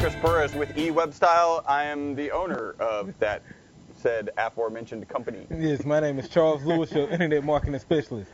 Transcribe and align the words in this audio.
Chris 0.00 0.14
Burres 0.16 0.54
with 0.54 0.74
eWebStyle. 0.76 1.62
I 1.66 1.84
am 1.84 2.14
the 2.14 2.30
owner 2.30 2.74
of 2.80 3.12
that 3.18 3.42
said 3.94 4.30
aforementioned 4.38 5.06
company. 5.08 5.46
Yes, 5.54 5.84
my 5.84 6.00
name 6.00 6.18
is 6.18 6.26
Charles 6.30 6.62
Lewis, 6.64 6.90
your 6.92 7.06
internet 7.10 7.44
marketing 7.44 7.78
specialist. 7.80 8.30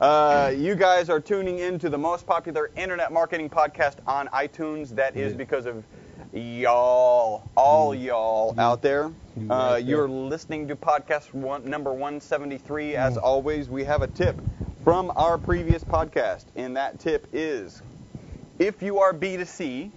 Uh, 0.00 0.50
you 0.56 0.74
guys 0.74 1.10
are 1.10 1.20
tuning 1.20 1.58
in 1.58 1.78
to 1.78 1.90
the 1.90 1.98
most 1.98 2.26
popular 2.26 2.70
internet 2.74 3.12
marketing 3.12 3.50
podcast 3.50 3.96
on 4.06 4.28
iTunes. 4.28 4.94
That 4.94 5.14
is 5.14 5.34
because 5.34 5.66
of 5.66 5.84
y'all, 6.32 7.46
all 7.54 7.94
y'all 7.94 8.58
out 8.58 8.80
there. 8.80 9.12
Uh, 9.50 9.78
you're 9.82 10.08
listening 10.08 10.66
to 10.68 10.74
podcast 10.76 11.34
one, 11.34 11.68
number 11.68 11.92
173. 11.92 12.96
As 12.96 13.16
Mm. 13.18 13.22
always, 13.22 13.68
we 13.68 13.84
have 13.84 14.00
a 14.00 14.08
tip 14.08 14.40
from 14.84 15.12
our 15.16 15.36
previous 15.36 15.84
podcast, 15.84 16.46
and 16.56 16.74
that 16.78 16.98
tip 16.98 17.26
is 17.34 17.82
if 18.58 18.82
you 18.82 18.98
are 18.98 19.12
B2C, 19.12 19.90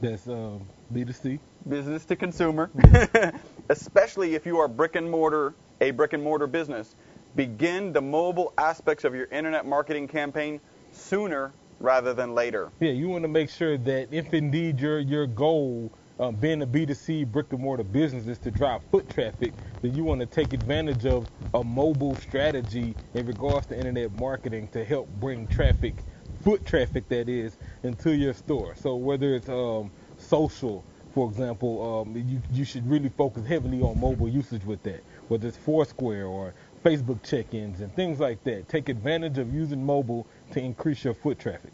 That's 0.00 0.28
um, 0.28 0.68
B2C. 0.92 1.40
business 1.68 2.04
to 2.06 2.16
consumer, 2.16 2.70
especially 3.68 4.34
if 4.34 4.46
you 4.46 4.58
are 4.58 4.68
brick 4.68 4.96
and 4.96 5.10
mortar, 5.10 5.54
a 5.80 5.90
brick 5.90 6.12
and 6.12 6.22
mortar 6.22 6.46
business, 6.46 6.94
begin 7.36 7.92
the 7.92 8.00
mobile 8.02 8.52
aspects 8.58 9.04
of 9.04 9.14
your 9.14 9.26
internet 9.26 9.66
marketing 9.66 10.08
campaign 10.08 10.60
sooner 10.92 11.52
rather 11.80 12.14
than 12.14 12.34
later. 12.34 12.70
Yeah, 12.80 12.92
you 12.92 13.08
want 13.08 13.24
to 13.24 13.28
make 13.28 13.50
sure 13.50 13.76
that 13.78 14.08
if 14.12 14.34
indeed 14.34 14.80
your 14.80 15.00
your 15.00 15.26
goal, 15.26 15.92
um, 16.20 16.36
being 16.36 16.62
a 16.62 16.66
B2C 16.66 17.26
brick 17.26 17.52
and 17.52 17.60
mortar 17.62 17.84
business, 17.84 18.26
is 18.26 18.38
to 18.40 18.50
drive 18.50 18.82
foot 18.90 19.08
traffic, 19.08 19.54
then 19.82 19.94
you 19.94 20.04
want 20.04 20.20
to 20.20 20.26
take 20.26 20.52
advantage 20.52 21.06
of 21.06 21.28
a 21.54 21.64
mobile 21.64 22.16
strategy 22.16 22.96
in 23.14 23.26
regards 23.26 23.66
to 23.66 23.78
internet 23.78 24.12
marketing 24.12 24.68
to 24.68 24.84
help 24.84 25.08
bring 25.20 25.46
traffic, 25.48 26.04
foot 26.48 26.64
traffic 26.64 27.06
that 27.10 27.28
is, 27.28 27.58
into 27.82 28.12
your 28.16 28.32
store. 28.32 28.74
So 28.74 28.96
whether 28.96 29.34
it's 29.34 29.50
um, 29.50 29.90
social, 30.16 30.82
for 31.12 31.28
example, 31.28 32.02
um, 32.08 32.16
you 32.16 32.40
you 32.50 32.64
should 32.64 32.88
really 32.90 33.10
focus 33.10 33.44
heavily 33.44 33.82
on 33.82 34.00
mobile 34.00 34.30
usage 34.30 34.64
with 34.64 34.82
that. 34.84 35.02
Whether 35.28 35.48
it's 35.48 35.58
Foursquare 35.58 36.24
or 36.24 36.54
Facebook 36.82 37.22
check-ins 37.22 37.82
and 37.82 37.94
things 37.94 38.18
like 38.18 38.42
that. 38.44 38.66
Take 38.66 38.88
advantage 38.88 39.36
of 39.36 39.52
using 39.52 39.84
mobile 39.84 40.26
to 40.52 40.60
increase 40.60 41.04
your 41.04 41.12
foot 41.12 41.38
traffic. 41.38 41.72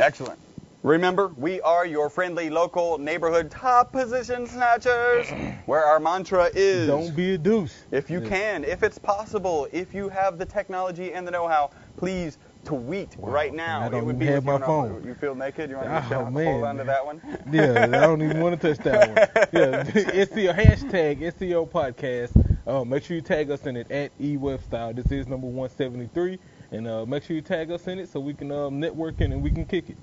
Excellent. 0.00 0.40
Remember, 0.82 1.28
we 1.38 1.60
are 1.60 1.86
your 1.86 2.10
friendly 2.10 2.50
local 2.50 2.98
neighborhood 2.98 3.52
top 3.52 3.92
position 3.92 4.48
snatchers, 4.48 5.30
where 5.66 5.84
our 5.84 6.00
mantra 6.00 6.50
is 6.56 6.88
Don't 6.88 7.14
be 7.16 7.34
a 7.34 7.38
douche. 7.38 7.72
if 7.92 8.10
you 8.10 8.20
Yeah. 8.20 8.28
can, 8.28 8.64
if 8.64 8.82
it's 8.82 8.98
possible, 8.98 9.68
if 9.72 9.94
you 9.94 10.08
have 10.08 10.38
the 10.38 10.44
technology 10.44 11.12
and 11.12 11.24
the 11.26 11.30
know-how, 11.30 11.70
please 11.96 12.38
tweet 12.64 13.16
Wow. 13.18 13.30
right 13.30 13.54
now. 13.54 13.82
I 13.82 13.88
don't 13.88 14.00
it 14.00 14.04
would 14.04 14.16
even 14.16 14.26
be 14.26 14.32
have 14.32 14.44
my 14.44 14.54
on 14.54 14.60
phone. 14.62 15.04
You 15.04 15.14
feel 15.14 15.34
naked? 15.34 15.70
You 15.70 15.76
want 15.76 15.88
Oh, 15.88 16.00
to 16.00 16.08
show, 16.08 16.30
man. 16.30 16.46
hold 16.52 16.64
on 16.64 16.76
to 16.78 16.84
that 16.84 17.04
one? 17.06 17.20
Yeah, 17.52 17.82
I 17.84 17.86
don't 17.86 18.22
even 18.22 18.40
want 18.40 18.60
to 18.60 18.74
touch 18.74 18.84
that 18.84 19.08
one. 19.08 19.48
Yeah, 19.62 19.84
it's 19.94 20.32
SEO 20.32 20.54
hashtag 20.54 21.20
SEO 21.34 21.68
podcast. 21.70 22.58
Uh, 22.66 22.84
make 22.84 23.04
sure 23.04 23.14
you 23.14 23.22
tag 23.22 23.50
us 23.50 23.66
in 23.66 23.76
it 23.76 23.90
at 23.90 24.16
eWebStyle. 24.18 24.96
This 24.96 25.12
is 25.12 25.26
number 25.28 25.46
173, 25.46 26.38
and 26.72 26.88
uh, 26.88 27.04
make 27.06 27.22
sure 27.22 27.36
you 27.36 27.42
tag 27.42 27.70
us 27.70 27.86
in 27.88 27.98
it 27.98 28.08
so 28.08 28.18
we 28.20 28.32
can 28.34 28.50
um, 28.50 28.80
network 28.80 29.20
in 29.20 29.32
and 29.32 29.42
we 29.42 29.50
can 29.50 29.66
kick 29.66 29.90
it. 29.90 29.96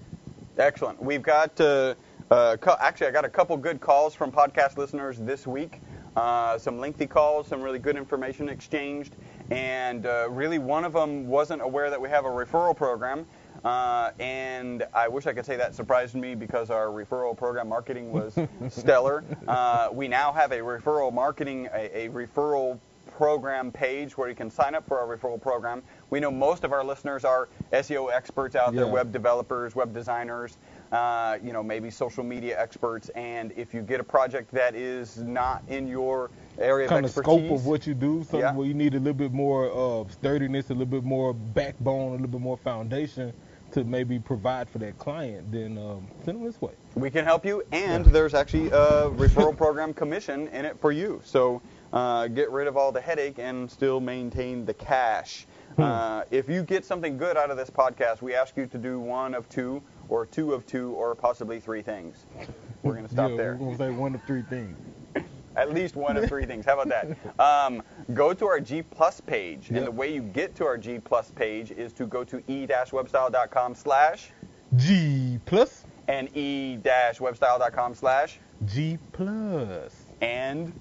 Excellent. 0.57 1.01
We've 1.01 1.23
got 1.23 1.59
uh, 1.59 1.95
uh, 2.29 2.57
co- 2.57 2.75
actually 2.79 3.07
I 3.07 3.11
got 3.11 3.25
a 3.25 3.29
couple 3.29 3.57
good 3.57 3.79
calls 3.81 4.13
from 4.13 4.31
podcast 4.31 4.77
listeners 4.77 5.17
this 5.19 5.47
week. 5.47 5.81
Uh, 6.15 6.57
some 6.57 6.77
lengthy 6.77 7.07
calls, 7.07 7.47
some 7.47 7.61
really 7.61 7.79
good 7.79 7.95
information 7.95 8.49
exchanged, 8.49 9.15
and 9.51 10.05
uh, 10.05 10.27
really 10.29 10.59
one 10.59 10.85
of 10.85 10.93
them 10.93 11.27
wasn't 11.27 11.61
aware 11.61 11.89
that 11.89 11.99
we 11.99 12.09
have 12.09 12.25
a 12.25 12.29
referral 12.29 12.75
program. 12.75 13.25
Uh, 13.63 14.11
and 14.19 14.87
I 14.93 15.07
wish 15.07 15.27
I 15.27 15.33
could 15.33 15.45
say 15.45 15.57
that 15.57 15.75
surprised 15.75 16.15
me 16.15 16.33
because 16.35 16.71
our 16.71 16.87
referral 16.87 17.37
program 17.37 17.67
marketing 17.69 18.11
was 18.11 18.37
stellar. 18.69 19.23
Uh, 19.47 19.89
we 19.91 20.07
now 20.07 20.31
have 20.31 20.51
a 20.51 20.59
referral 20.59 21.13
marketing, 21.13 21.67
a, 21.73 22.05
a 22.05 22.09
referral 22.09 22.79
program 23.11 23.71
page 23.71 24.17
where 24.17 24.29
you 24.29 24.35
can 24.35 24.49
sign 24.49 24.73
up 24.73 24.87
for 24.87 24.99
our 24.99 25.17
referral 25.17 25.39
program. 25.39 25.83
We 26.09 26.19
know 26.19 26.31
most 26.31 26.63
of 26.63 26.71
our 26.71 26.83
listeners 26.83 27.25
are 27.25 27.49
SEO 27.73 28.11
experts 28.11 28.55
out 28.55 28.73
there, 28.73 28.87
web 28.87 29.11
developers, 29.11 29.75
web 29.75 29.93
designers, 29.93 30.57
uh, 30.91 31.37
you 31.43 31.53
know, 31.53 31.63
maybe 31.63 31.89
social 31.89 32.23
media 32.23 32.59
experts. 32.59 33.09
And 33.09 33.53
if 33.55 33.73
you 33.73 33.81
get 33.81 33.99
a 33.99 34.03
project 34.03 34.51
that 34.51 34.75
is 34.75 35.17
not 35.17 35.63
in 35.69 35.87
your 35.87 36.29
area 36.57 36.87
Kind 36.87 37.05
of 37.05 37.17
of 37.17 37.23
scope 37.23 37.49
of 37.51 37.65
what 37.65 37.87
you 37.87 37.93
do, 37.93 38.23
something 38.23 38.39
Yeah. 38.41 38.53
where 38.53 38.67
you 38.67 38.73
need 38.73 38.93
a 38.93 38.99
little 38.99 39.13
bit 39.13 39.31
more 39.31 39.71
uh, 39.71 40.09
sturdiness, 40.09 40.69
a 40.69 40.73
little 40.73 40.85
bit 40.85 41.03
more 41.03 41.33
backbone, 41.33 42.09
a 42.09 42.11
little 42.11 42.27
bit 42.27 42.41
more 42.41 42.57
foundation 42.57 43.33
to 43.71 43.85
maybe 43.85 44.19
provide 44.19 44.69
for 44.69 44.79
that 44.79 44.97
client, 44.99 45.49
then 45.49 45.77
um, 45.77 46.05
send 46.25 46.37
them 46.37 46.43
this 46.45 46.61
way. 46.61 46.73
we 46.95 47.09
can 47.09 47.23
help 47.23 47.45
you. 47.45 47.63
And 47.71 48.05
there's 48.05 48.33
actually 48.33 48.67
a 48.67 49.09
referral 49.11 49.55
program 49.55 49.93
commission 49.93 50.49
in 50.49 50.65
it 50.65 50.77
for 50.81 50.91
you. 50.91 51.21
So 51.23 51.61
uh, 51.93 52.27
get 52.27 52.51
rid 52.51 52.67
of 52.67 52.75
all 52.75 52.91
the 52.91 52.99
headache 52.99 53.39
and 53.39 53.71
still 53.71 54.01
maintain 54.01 54.65
the 54.65 54.73
cash. 54.73 55.45
Hmm. 55.77 55.83
Uh, 55.83 56.23
if 56.31 56.49
you 56.49 56.63
get 56.63 56.83
something 56.83 57.17
good 57.17 57.37
out 57.37 57.49
of 57.49 57.55
this 57.55 57.69
podcast, 57.69 58.21
we 58.21 58.35
ask 58.35 58.57
you 58.57 58.65
to 58.67 58.77
do 58.77 58.99
one 58.99 59.33
of 59.33 59.47
two, 59.47 59.81
or 60.11 60.25
two 60.25 60.53
of 60.53 60.65
two, 60.67 60.91
or 60.91 61.15
possibly 61.15 61.59
three 61.59 61.81
things. 61.81 62.25
We're 62.83 62.93
going 62.93 63.07
to 63.07 63.11
stop 63.11 63.31
yeah, 63.31 63.37
there. 63.37 63.57
We're 63.59 63.77
gonna 63.77 63.77
say 63.77 63.89
one 63.89 64.13
of 64.13 64.21
three 64.23 64.43
things. 64.43 64.77
At 65.55 65.73
least 65.73 65.95
one 65.95 66.15
of 66.15 66.27
three 66.27 66.45
things. 66.45 66.65
How 66.65 66.79
about 66.79 66.89
that? 66.89 67.39
Um, 67.39 67.81
go 68.13 68.33
to 68.33 68.45
our 68.45 68.59
G 68.59 68.83
Plus 68.83 69.19
page, 69.19 69.69
and 69.69 69.85
the 69.85 69.91
way 69.91 70.13
you 70.13 70.21
get 70.21 70.55
to 70.55 70.65
our 70.65 70.77
G 70.77 70.99
Plus 70.99 71.31
page 71.31 71.71
is 71.71 71.91
to 71.93 72.05
go 72.05 72.23
to 72.23 72.37
e-webstyle.com 72.47 73.75
slash 73.75 74.31
G 74.77 75.39
plus 75.45 75.83
and 76.07 76.29
e-webstyle.com 76.35 77.93
slash 77.93 78.39
G 78.65 78.97
and 80.21 80.67
Um, 80.67 80.73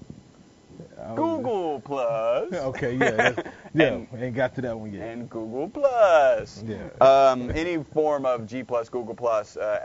Google 1.15 1.79
Plus 1.81 2.53
Okay, 2.53 2.95
yeah, 2.95 3.31
yeah, 3.73 3.85
And- 3.87 4.07
ain't 4.17 4.35
got 4.35 4.55
to 4.55 4.61
that 4.61 4.77
one 4.79 4.93
yet. 4.93 5.07
and 5.07 5.29
Google 5.29 5.69
Plus. 5.69 6.63
Yeah. 6.67 6.87
Um, 7.01 7.51
any 7.51 7.83
form 7.83 8.25
of 8.25 8.45
G 8.47 8.63
Plus, 8.63 8.89
Google 8.89 9.15
Plus 9.15 9.57
uh, 9.57 9.79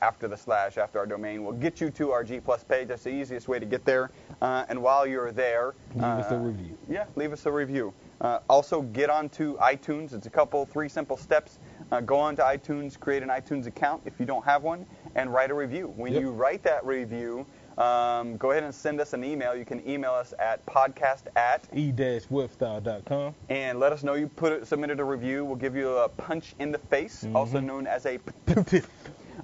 a- 0.00 0.04
after 0.04 0.28
the 0.28 0.36
slash, 0.36 0.78
after 0.78 0.98
our 0.98 1.06
domain, 1.06 1.44
will 1.44 1.52
get 1.52 1.80
you 1.80 1.90
to 1.90 2.10
our 2.12 2.24
G 2.24 2.40
Plus 2.40 2.64
page. 2.64 2.88
That's 2.88 3.04
the 3.04 3.10
easiest 3.10 3.48
way 3.48 3.58
to 3.58 3.66
get 3.66 3.84
there. 3.84 4.10
Uh, 4.42 4.64
and 4.68 4.82
while 4.82 5.06
you're 5.06 5.32
there, 5.32 5.74
Leave 5.94 6.04
us 6.04 6.30
a 6.30 6.36
uh, 6.36 6.38
review. 6.40 6.78
Yeah, 6.88 7.04
leave 7.16 7.32
us 7.32 7.46
a 7.46 7.52
review. 7.52 7.92
Uh, 8.20 8.38
also, 8.48 8.80
get 8.82 9.10
onto 9.10 9.58
iTunes. 9.58 10.14
It's 10.14 10.26
a 10.26 10.30
couple, 10.30 10.64
three 10.66 10.88
simple 10.88 11.16
steps. 11.16 11.58
Uh, 11.92 12.00
go 12.00 12.16
onto 12.16 12.42
iTunes, 12.42 12.98
create 12.98 13.22
an 13.22 13.28
iTunes 13.28 13.66
account 13.66 14.02
if 14.06 14.18
you 14.18 14.24
don't 14.24 14.44
have 14.44 14.62
one, 14.62 14.86
and 15.14 15.32
write 15.32 15.50
a 15.50 15.54
review. 15.54 15.92
When 15.96 16.12
Yep. 16.12 16.22
you 16.22 16.30
write 16.30 16.62
that 16.62 16.84
review, 16.86 17.44
um, 17.78 18.36
go 18.36 18.50
ahead 18.52 18.62
and 18.62 18.74
send 18.74 19.00
us 19.00 19.12
an 19.12 19.24
email. 19.24 19.54
You 19.56 19.64
can 19.64 19.86
email 19.88 20.12
us 20.12 20.32
at 20.38 20.64
podcast 20.66 21.22
at 21.36 21.66
e-webstyle.com. 21.74 23.34
and 23.48 23.80
let 23.80 23.92
us 23.92 24.02
know 24.02 24.14
you 24.14 24.28
put 24.28 24.52
it, 24.52 24.66
submitted 24.66 25.00
a 25.00 25.04
review. 25.04 25.44
We'll 25.44 25.56
give 25.56 25.74
you 25.76 25.96
a 25.98 26.08
punch 26.08 26.54
in 26.58 26.70
the 26.72 26.78
face, 26.78 27.26
also 27.34 27.58
Mhm. 27.58 27.64
known 27.64 27.86
as 27.86 28.06
a. 28.06 28.18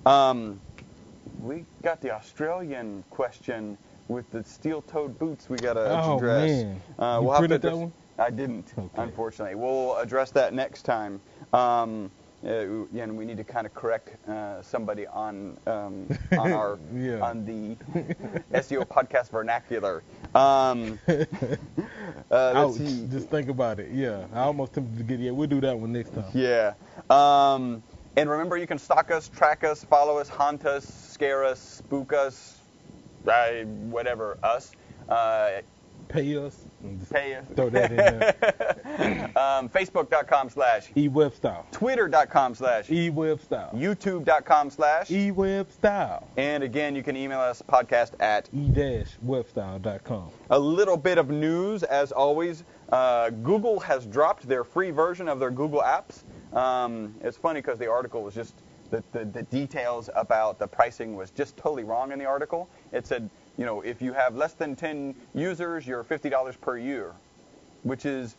Um, 0.06 0.60
we 1.42 1.64
got 1.82 2.00
the 2.00 2.12
Australian 2.12 3.04
question 3.10 3.76
with 4.08 4.30
the 4.30 4.42
steel-toed 4.44 5.18
boots. 5.18 5.50
We 5.50 5.56
got 5.58 5.74
to 5.74 6.00
Oh, 6.04 6.16
address. 6.16 6.50
man. 6.64 6.82
Uh, 6.98 7.18
You 7.20 7.24
we'll 7.26 7.32
have 7.34 7.42
to 7.42 7.48
printed 7.48 7.62
that 7.62 7.76
one? 7.76 7.92
I 8.18 8.30
didn't, 8.30 8.72
Okay. 8.78 9.02
unfortunately. 9.02 9.54
We'll 9.56 9.96
address 9.96 10.30
that 10.32 10.54
next 10.54 10.82
time. 10.82 11.20
Um, 11.52 12.10
uh, 12.44 12.48
and 12.98 13.16
we 13.16 13.24
need 13.24 13.36
to 13.36 13.44
kind 13.44 13.66
of 13.66 13.74
correct 13.74 14.16
uh, 14.28 14.62
somebody 14.62 15.06
on 15.06 15.58
um, 15.66 16.08
on 16.38 16.52
our 16.60 16.78
Yeah. 16.94 17.20
on 17.20 17.44
the 17.44 17.76
SEO 18.54 18.84
podcast 18.86 19.30
vernacular. 19.30 20.02
Um, 20.34 20.98
uh, 21.08 21.16
let's 22.30 22.30
Ouch. 22.30 22.74
see. 22.76 23.06
Just 23.10 23.28
think 23.28 23.48
about 23.48 23.78
it. 23.80 23.90
Yeah, 23.92 24.24
I 24.32 24.40
almost 24.40 24.72
tempted 24.74 24.96
to 24.98 25.04
get. 25.04 25.20
Yeah, 25.20 25.32
we'll 25.32 25.48
do 25.48 25.60
that 25.60 25.78
one 25.78 25.92
next 25.92 26.14
time. 26.14 26.24
Yeah. 26.34 26.74
Um, 27.10 27.82
and 28.16 28.28
remember, 28.28 28.56
you 28.56 28.66
can 28.66 28.78
stalk 28.78 29.10
us, 29.10 29.28
track 29.28 29.64
us, 29.64 29.84
follow 29.84 30.18
us, 30.18 30.28
haunt 30.28 30.64
us, 30.66 30.84
scare 30.84 31.44
us, 31.44 31.60
spook 31.60 32.12
us, 32.12 32.58
uh, 33.26 33.64
whatever, 33.90 34.38
us. 34.42 34.72
Pay 36.10 36.36
us. 36.36 36.64
pay 37.10 37.34
us. 37.34 37.44
Throw 37.54 37.70
that 37.70 37.90
in 37.90 37.96
there. 37.96 39.30
um, 39.36 39.68
Facebook.com 39.68 40.50
slash, 40.50 40.88
E-webstyle. 40.96 41.70
Twitter.com 41.70 42.54
slash, 42.54 42.90
E-webstyle. 42.90 43.72
YouTube.com 43.74 44.70
slash, 44.70 45.10
E-webstyle. 45.10 46.24
and 46.36 46.62
again, 46.64 46.96
you 46.96 47.02
can 47.02 47.16
email 47.16 47.38
us 47.40 47.62
podcast 47.62 48.12
at 48.20 48.48
E-webstyle.com. 48.52 50.30
A 50.50 50.58
little 50.58 50.96
bit 50.96 51.18
of 51.18 51.30
news, 51.30 51.82
as 51.84 52.12
always. 52.12 52.64
Uh, 52.90 53.30
Google 53.30 53.78
has 53.80 54.04
dropped 54.06 54.48
their 54.48 54.64
free 54.64 54.90
version 54.90 55.28
of 55.28 55.38
their 55.38 55.50
Google 55.52 55.80
Apps. 55.82 56.24
Um, 56.56 57.14
it's 57.20 57.36
funny 57.36 57.60
because 57.60 57.78
the 57.78 57.88
article 57.88 58.22
was 58.24 58.34
just 58.34 58.54
the, 58.90 59.02
the, 59.12 59.24
the 59.24 59.42
details 59.44 60.10
about 60.14 60.58
the 60.58 60.66
pricing 60.66 61.16
was 61.16 61.30
just 61.30 61.56
totally 61.56 61.84
wrong 61.84 62.12
in 62.12 62.18
the 62.18 62.24
article. 62.26 62.68
It 62.92 63.06
said, 63.06 63.30
you 63.56 63.66
know, 63.66 63.80
if 63.82 64.02
you 64.02 64.12
have 64.12 64.36
less 64.36 64.54
than 64.54 64.76
10 64.76 65.14
users, 65.34 65.86
you're 65.86 66.04
$50 66.04 66.60
per 66.60 66.78
year, 66.78 67.14
which 67.82 68.06
is 68.06 68.36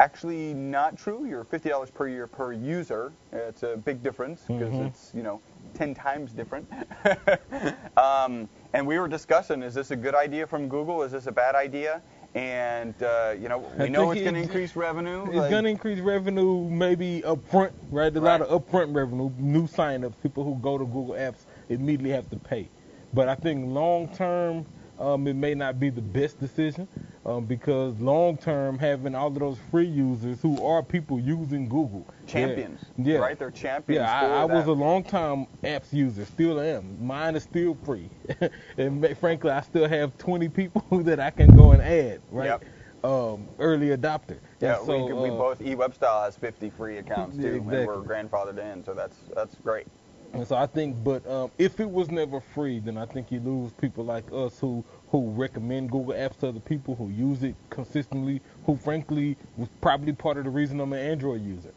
actually 0.00 0.54
not 0.54 0.96
true. 0.96 1.24
You're 1.24 1.44
$50 1.44 1.92
per 1.94 2.08
year 2.08 2.26
per 2.26 2.52
user. 2.52 3.12
It's 3.32 3.62
a 3.62 3.76
big 3.76 4.02
difference 4.02 4.42
because 4.46 4.74
Mhm. 4.74 4.88
it's 4.88 5.12
you 5.14 5.22
know 5.22 5.40
10 5.74 5.94
times 5.94 6.32
different. 6.32 6.66
um, 7.96 8.48
and 8.72 8.86
we 8.86 8.98
were 8.98 9.08
discussing: 9.08 9.62
is 9.62 9.74
this 9.74 9.90
a 9.90 9.96
good 9.96 10.14
idea 10.14 10.46
from 10.46 10.68
Google? 10.68 11.02
Is 11.02 11.12
this 11.12 11.26
a 11.26 11.32
bad 11.32 11.54
idea? 11.54 12.02
And 12.34 13.00
uh, 13.00 13.34
you 13.40 13.48
know, 13.48 13.58
we 13.78 13.84
I 13.84 13.88
know 13.88 14.10
it's 14.10 14.20
going 14.22 14.34
to 14.34 14.40
increase 14.40 14.74
revenue. 14.74 15.24
It's 15.26 15.34
like- 15.36 15.50
gonna 15.52 15.68
increase 15.68 16.00
revenue, 16.00 16.68
maybe 16.68 17.22
upfront, 17.24 17.70
right? 17.90 18.14
A 18.14 18.20
lot 18.20 18.40
Right. 18.40 18.48
of 18.48 18.66
upfront 18.66 18.94
revenue, 18.94 19.30
new 19.38 19.68
signups, 19.68 20.14
people 20.20 20.42
who 20.42 20.56
go 20.56 20.76
to 20.76 20.84
Google 20.84 21.14
Apps 21.14 21.46
immediately 21.68 22.10
have 22.10 22.28
to 22.30 22.36
pay. 22.36 22.68
But 23.12 23.28
I 23.28 23.36
think 23.36 23.68
long 23.72 24.08
term, 24.08 24.66
um, 24.98 25.26
it 25.26 25.34
may 25.34 25.54
not 25.54 25.80
be 25.80 25.90
the 25.90 26.02
best 26.02 26.38
decision 26.38 26.88
um, 27.26 27.46
because 27.46 27.98
long 28.00 28.36
term, 28.36 28.78
having 28.78 29.14
all 29.14 29.28
of 29.28 29.34
those 29.34 29.58
free 29.70 29.86
users 29.86 30.40
who 30.42 30.62
are 30.64 30.82
people 30.82 31.18
using 31.18 31.68
Google, 31.68 32.06
champions, 32.26 32.80
yeah, 32.96 33.18
right? 33.18 33.38
They're 33.38 33.50
champions. 33.50 34.02
Yeah, 34.02 34.20
I, 34.20 34.42
I 34.42 34.44
was 34.44 34.66
a 34.66 34.72
long 34.72 35.02
time 35.02 35.46
apps 35.62 35.92
user, 35.92 36.24
still 36.24 36.60
am. 36.60 37.04
Mine 37.04 37.36
is 37.36 37.42
still 37.44 37.74
free, 37.74 38.10
and 38.76 39.16
frankly, 39.18 39.50
I 39.50 39.62
still 39.62 39.88
have 39.88 40.16
20 40.18 40.48
people 40.48 40.82
that 41.02 41.20
I 41.20 41.30
can 41.30 41.48
go 41.48 41.72
and 41.72 41.82
add, 41.82 42.20
right? 42.30 42.46
Yep. 42.46 42.64
Um, 43.04 43.48
early 43.58 43.88
adopter. 43.88 44.40
Yeah, 44.60 44.78
so, 44.82 45.04
we, 45.04 45.12
we 45.12 45.28
uh, 45.28 45.36
both 45.36 45.58
eWebStyle 45.58 46.24
has 46.24 46.36
50 46.36 46.70
free 46.70 46.96
accounts 46.96 47.36
Yeah, 47.36 47.50
too, 47.50 47.56
and 47.56 47.66
we're 47.66 48.02
grandfathered 48.02 48.58
in, 48.58 48.82
so 48.82 48.94
that's 48.94 49.18
that's 49.34 49.56
great. 49.56 49.86
And 50.34 50.48
so 50.48 50.56
I 50.56 50.66
think, 50.66 51.02
but 51.04 51.28
um, 51.30 51.52
if 51.58 51.80
it 51.80 51.90
was 51.90 52.10
never 52.10 52.40
free, 52.40 52.80
then 52.80 52.98
I 52.98 53.06
think 53.06 53.32
you 53.32 53.40
lose 53.40 53.72
people 53.74 54.04
like 54.04 54.24
us 54.32 54.58
who 54.60 54.84
who 55.10 55.30
recommend 55.30 55.92
Google 55.92 56.14
Apps 56.14 56.38
to 56.40 56.48
other 56.48 56.60
people 56.60 56.96
who 56.96 57.10
use 57.10 57.44
it 57.44 57.56
consistently. 57.70 58.42
Who, 58.66 58.76
frankly, 58.76 59.36
was 59.56 59.68
probably 59.82 60.12
part 60.14 60.38
of 60.38 60.44
the 60.44 60.50
reason 60.50 60.80
I'm 60.80 60.92
an 60.94 61.00
Android 61.00 61.42
user, 61.44 61.72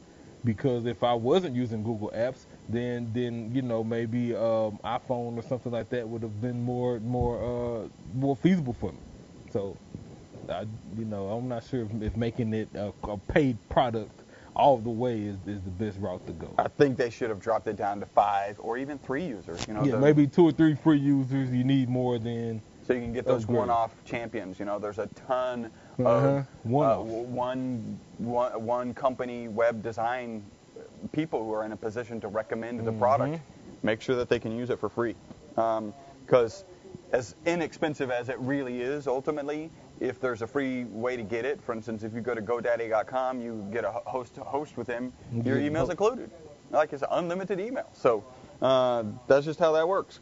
because 0.46 0.88
if 0.88 1.04
I 1.04 1.14
wasn't 1.14 1.56
using 1.56 1.84
Google 1.84 2.12
Apps, 2.16 2.48
then 2.70 3.12
then 3.14 3.52
you 3.56 3.62
know 3.64 3.84
maybe 3.84 4.36
um, 4.36 4.80
iPhone 4.86 5.38
or 5.38 5.44
something 5.44 5.72
like 5.74 5.90
that 5.92 6.10
would 6.10 6.24
have 6.24 6.42
been 6.42 6.64
more 6.64 7.00
more 7.02 7.84
uh, 7.86 7.90
more 8.16 8.36
feasible 8.38 8.74
for 8.74 8.92
me. 8.94 9.00
So, 9.52 9.78
I, 10.50 10.62
you 10.98 11.06
know, 11.06 11.30
I'm 11.30 11.48
not 11.50 11.64
sure 11.66 11.84
if, 11.84 12.04
if 12.04 12.18
making 12.18 12.54
it 12.54 12.70
a, 12.76 12.94
a 13.04 13.18
paid 13.18 13.58
product 13.70 14.24
all 14.58 14.78
the 14.80 14.90
way 14.90 15.22
is, 15.22 15.38
is 15.46 15.62
the 15.62 15.70
best 15.70 16.00
route 16.00 16.26
to 16.28 16.34
go. 16.34 16.52
I 16.58 16.68
think 16.68 16.98
they 16.98 17.10
should 17.12 17.30
have 17.30 17.40
dropped 17.40 17.68
it 17.68 17.76
down 17.76 18.00
to 18.00 18.06
five 18.08 18.58
or 18.60 18.78
even 18.78 18.98
three 18.98 19.26
users. 19.26 19.66
You 19.68 19.76
know, 19.76 19.84
Yeah, 19.84 19.92
the- 19.94 20.00
maybe 20.00 20.28
two 20.28 20.44
or 20.48 20.52
three 20.52 20.76
free 20.76 20.98
users. 20.98 21.52
You 21.52 21.64
need 21.64 21.88
more 21.90 22.18
than 22.20 22.62
so 22.82 22.94
you 22.94 23.02
can 23.02 23.14
get 23.14 23.26
those 23.26 23.44
Upgrade. 23.44 23.60
one-off 23.60 23.92
champions. 24.06 24.60
You 24.60 24.66
know, 24.66 24.80
there's 24.80 24.98
a 25.00 25.08
ton 25.08 25.70
Uh-huh. 26.00 26.08
of 26.10 26.48
One-off. 26.64 27.00
uh, 27.08 27.12
one 27.12 28.00
one 28.18 28.66
one 28.66 28.94
company 28.94 29.48
web 29.48 29.84
design 29.84 30.44
people 31.12 31.44
who 31.44 31.54
are 31.54 31.64
in 31.64 31.72
a 31.74 31.78
position 31.78 32.20
to 32.22 32.28
recommend 32.28 32.80
the 32.80 32.92
Mhm. 32.92 33.00
product. 33.00 33.40
Make 33.84 34.02
sure 34.02 34.16
that 34.16 34.30
they 34.30 34.40
can 34.40 34.52
use 34.54 34.70
it 34.72 34.80
for 34.80 34.90
free, 34.90 35.16
because 36.26 36.66
as 37.12 37.36
inexpensive 37.46 38.10
as 38.10 38.30
it 38.30 38.40
really 38.40 38.82
is, 38.82 39.08
ultimately, 39.08 39.70
if 40.00 40.20
there's 40.20 40.42
a 40.42 40.48
free 40.48 40.84
way 40.86 41.18
to 41.18 41.24
get 41.24 41.46
it, 41.46 41.62
for 41.62 41.74
instance, 41.74 42.04
if 42.04 42.14
you 42.14 42.22
go 42.22 42.36
to 42.36 42.42
GoDaddy.com, 42.42 43.42
you 43.42 43.68
get 43.72 43.84
a 43.84 43.92
host 43.92 44.36
to 44.36 44.42
host 44.42 44.78
with 44.78 44.88
him, 44.88 45.12
your 45.44 45.60
email's 45.60 45.90
included, 45.90 46.30
like 46.72 46.94
it's 46.94 47.04
unlimited 47.12 47.60
email. 47.60 47.88
So 47.94 48.24
uh, 48.62 49.04
that's 49.28 49.46
just 49.46 49.60
how 49.60 49.72
that 49.74 49.88
works. 49.88 50.20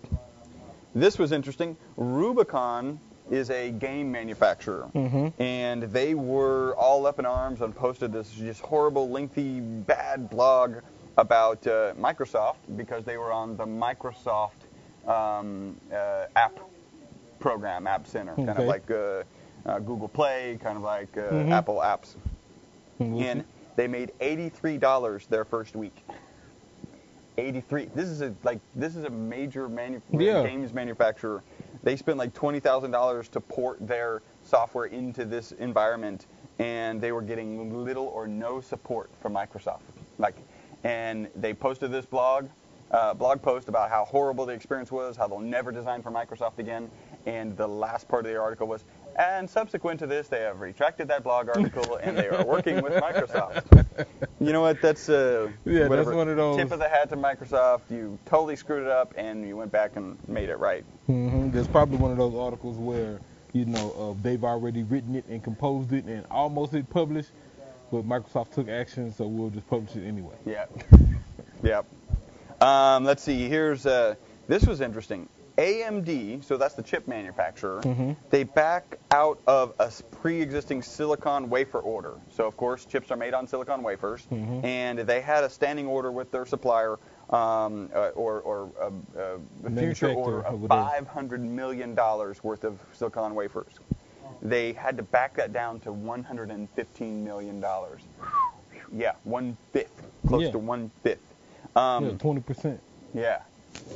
This 0.94 1.20
was 1.20 1.32
interesting. 1.32 1.76
Rubicon 1.98 3.00
is 3.30 3.50
a 3.50 3.72
game 3.72 4.12
manufacturer, 4.12 4.88
Mhm. 4.94 5.34
and 5.40 5.84
they 5.84 6.14
were 6.14 6.74
all 6.76 7.06
up 7.06 7.20
in 7.20 7.26
arms 7.26 7.60
and 7.62 7.76
posted 7.76 8.14
this 8.14 8.32
just 8.32 8.62
horrible, 8.62 9.10
lengthy, 9.10 9.60
bad 9.60 10.30
blog 10.30 10.76
about 11.18 11.66
uh, 11.66 11.94
Microsoft 11.96 12.58
because 12.76 13.04
they 13.04 13.18
were 13.18 13.32
on 13.32 13.58
the 13.58 13.66
Microsoft 13.66 14.52
um, 15.08 15.76
uh, 15.94 16.26
app 16.36 16.60
program, 17.40 17.88
App 17.88 18.08
Center, 18.08 18.36
kind 18.36 18.50
of 18.50 18.58
Okay. 18.60 18.68
like 18.68 18.90
uh, 19.66 19.80
Google 19.80 20.08
Play, 20.08 20.58
kind 20.62 20.78
of 20.78 20.84
like 20.84 21.16
uh, 21.18 21.22
Mhm. 21.32 21.52
Apple 21.52 21.78
Apps, 21.78 22.16
Mhm. 23.00 23.22
and 23.22 23.44
they 23.76 23.88
made 23.88 24.12
eighty-three 24.20 24.78
dollars 24.78 25.28
their 25.28 25.46
first 25.46 25.76
week. 25.76 26.04
83. 27.38 27.86
This 27.94 28.08
is 28.08 28.22
a 28.22 28.34
like 28.44 28.60
this 28.76 28.96
is 28.96 29.04
a 29.04 29.10
major 29.10 29.68
manu- 29.68 30.00
Yeah. 30.12 30.44
games 30.44 30.74
manufacturer. 30.74 31.44
They 31.84 31.98
spent 31.98 32.18
like 32.18 32.34
twenty 32.34 32.60
thousand 32.62 32.92
dollars 32.92 33.28
to 33.30 33.42
port 33.42 33.86
their 33.86 34.22
software 34.44 34.86
into 34.86 35.26
this 35.26 35.52
environment, 35.54 36.28
and 36.60 37.02
they 37.02 37.12
were 37.12 37.22
getting 37.22 37.84
little 37.84 38.08
or 38.08 38.26
no 38.28 38.62
support 38.62 39.10
from 39.20 39.34
Microsoft. 39.34 39.82
Like, 40.18 40.36
and 40.86 41.28
they 41.36 41.54
posted 41.54 41.92
this 41.92 42.06
blog, 42.06 42.48
uh, 42.92 43.14
blog 43.14 43.42
post 43.42 43.68
about 43.68 43.90
how 43.90 44.06
horrible 44.06 44.46
the 44.46 44.54
experience 44.54 44.90
was, 44.90 45.18
how 45.18 45.28
they'll 45.28 45.40
never 45.40 45.74
design 45.74 46.02
for 46.02 46.12
Microsoft 46.12 46.60
again, 46.60 46.90
and 47.26 47.58
the 47.58 47.68
last 47.68 48.08
part 48.08 48.26
of 48.26 48.32
the 48.32 48.40
article 48.40 48.66
was, 48.68 48.86
and 49.18 49.50
subsequent 49.50 50.00
to 50.02 50.08
this, 50.08 50.28
they 50.28 50.42
have 50.42 50.60
retracted 50.60 51.08
that 51.08 51.24
blog 51.24 51.48
article 51.50 51.96
and 51.98 52.18
they 52.18 52.28
are 52.28 52.46
working 52.46 52.82
with 52.82 52.94
Microsoft. 52.94 53.64
You 54.40 54.52
know 54.52 54.62
what? 54.62 54.82
That's 54.82 55.08
uh, 55.10 55.50
Yeah, 55.64 55.88
that's 55.88 56.10
one 56.10 56.28
of 56.30 56.36
those- 56.36 56.58
tip 56.58 56.72
of 56.72 56.80
the 56.80 56.90
hat 56.90 57.10
to 57.10 57.18
Microsoft. 57.18 57.90
You 57.90 58.20
totally 58.26 58.56
screwed 58.56 58.84
it 58.84 58.90
up, 58.92 59.14
and 59.18 59.48
you 59.48 59.56
went 59.56 59.72
back 59.72 59.96
and 59.96 60.18
made 60.28 60.50
it 60.50 60.58
right. 60.58 60.84
Mhm. 61.08 61.52
There's 61.52 61.68
probably 61.68 61.98
one 61.98 62.12
of 62.12 62.18
those 62.18 62.36
articles 62.36 62.78
where 62.78 63.20
you 63.54 63.66
know 63.66 63.92
uh, 64.18 64.22
they've 64.22 64.44
already 64.44 64.84
written 64.84 65.16
it 65.16 65.26
and 65.28 65.42
composed 65.44 65.94
it 65.94 66.06
and 66.06 66.26
almost 66.30 66.74
it 66.74 66.90
published, 66.90 67.32
but 67.92 68.04
Microsoft 68.08 68.52
took 68.52 68.68
action, 68.68 69.14
so 69.14 69.26
we'll 69.28 69.50
just 69.50 69.68
publish 69.70 69.96
it 69.96 70.06
anyway. 70.06 70.36
Yeah. 70.46 70.66
yep. 71.64 71.86
Um, 72.62 73.04
let's 73.06 73.24
see. 73.24 73.48
Here's 73.48 73.86
uh, 73.86 74.16
this 74.48 74.66
was 74.66 74.82
interesting. 74.82 75.30
AMD, 75.58 76.44
so 76.44 76.58
that's 76.58 76.76
the 76.76 76.84
chip 76.84 77.08
manufacturer, 77.08 77.82
Mhm. 77.82 78.16
they 78.30 78.44
back 78.44 78.98
out 79.12 79.40
of 79.48 79.74
a 79.80 79.92
pre-existing 80.12 80.82
silicon 80.82 81.50
wafer 81.50 81.80
order. 81.80 82.16
So 82.30 82.46
of 82.46 82.58
course, 82.58 82.86
chips 82.86 83.10
are 83.12 83.16
made 83.18 83.34
on 83.34 83.48
silicon 83.48 83.82
wafers, 83.84 84.28
Mhm. 84.32 84.64
and 84.64 85.00
they 85.00 85.22
had 85.22 85.44
a 85.44 85.50
standing 85.50 85.88
order 85.88 86.12
with 86.12 86.32
their 86.32 86.46
supplier, 86.46 87.00
um, 87.30 87.90
uh, 87.96 88.10
or, 88.16 88.42
or 88.42 88.70
uh, 88.80 88.90
uh, 89.20 89.38
a 89.66 89.70
future 89.72 90.14
order 90.14 90.46
of 90.46 90.68
500 90.68 91.42
million 91.42 91.96
dollars 91.96 92.44
worth 92.44 92.64
of 92.64 92.80
silicon 92.92 93.34
wafers. 93.34 93.80
They 94.42 94.74
had 94.74 94.98
to 94.98 95.04
back 95.04 95.36
that 95.36 95.54
down 95.54 95.80
to 95.82 95.94
115 95.94 97.24
million 97.24 97.60
dollars. 97.62 98.02
Yeah, 98.92 99.14
one 99.24 99.58
fifth, 99.72 100.04
close 100.28 100.44
Yeah. 100.44 100.52
to 100.52 100.60
one 100.60 100.92
fifth. 101.02 101.34
Um, 101.76 102.06
yeah, 102.06 102.12
twenty 102.18 102.42
percent. 102.42 102.80
yeah. 103.14 103.40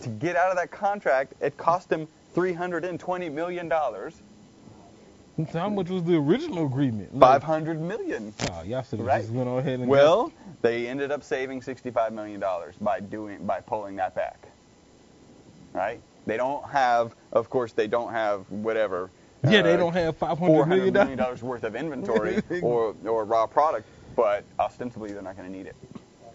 To 0.01 0.09
get 0.09 0.35
out 0.35 0.51
of 0.51 0.57
that 0.57 0.71
contract, 0.71 1.33
it 1.41 1.57
cost 1.57 1.91
him 1.91 2.07
$320 2.35 3.31
million. 3.31 3.69
So 3.69 5.57
how 5.57 5.69
much 5.69 5.89
was 5.89 6.03
the 6.03 6.15
original 6.17 6.65
agreement? 6.65 7.17
Five 7.17 7.43
hundred 7.43 7.79
million. 7.81 8.33
Oh, 8.51 8.61
y'all 8.63 8.83
should 8.83 8.99
have 8.99 9.07
Right. 9.07 9.21
just 9.21 9.33
went 9.33 9.47
on 9.47 9.59
ahead 9.59 9.79
and 9.79 9.87
Well, 9.87 10.33
they 10.61 10.87
ended 10.87 11.11
up 11.11 11.23
saving 11.23 11.61
$65 11.61 12.11
million 12.11 12.43
by 12.81 12.99
doing 12.99 13.45
by 13.45 13.61
pulling 13.61 13.95
that 13.97 14.13
back. 14.15 14.47
Right? 15.73 16.01
They 16.25 16.35
don't 16.35 16.63
have, 16.65 17.15
of 17.31 17.49
course, 17.49 17.71
they 17.71 17.87
don't 17.87 18.11
have 18.11 18.49
whatever. 18.51 19.09
got- 19.43 19.51
yeah, 19.53 19.61
they 19.61 19.75
uh, 19.75 19.77
don't 19.77 19.93
have 19.93 20.17
five 20.17 20.37
four 20.37 20.65
hundred 20.65 20.67
hundred 20.67 20.67
million 20.67 20.93
million 20.93 21.17
dollars. 21.17 21.39
dollars 21.39 21.43
worth 21.43 21.63
of 21.63 21.75
inventory 21.75 22.41
or 22.61 22.93
or 23.05 23.23
raw 23.23 23.47
product, 23.47 23.87
but 24.17 24.43
ostensibly 24.59 25.13
they're 25.13 25.21
not 25.21 25.37
going 25.37 25.49
to 25.49 25.57
need 25.57 25.67
it. 25.67 25.75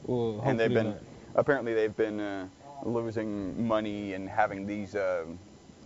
Well, 0.04 0.40
and 0.44 0.58
they've 0.58 0.72
been 0.72 0.94
apparently 1.34 1.74
they've 1.74 1.94
been 1.94 2.20
uh, 2.20 2.48
losing 2.84 3.66
money 3.66 4.12
and 4.12 4.28
having 4.28 4.66
these 4.66 4.94
uh, 4.94 5.24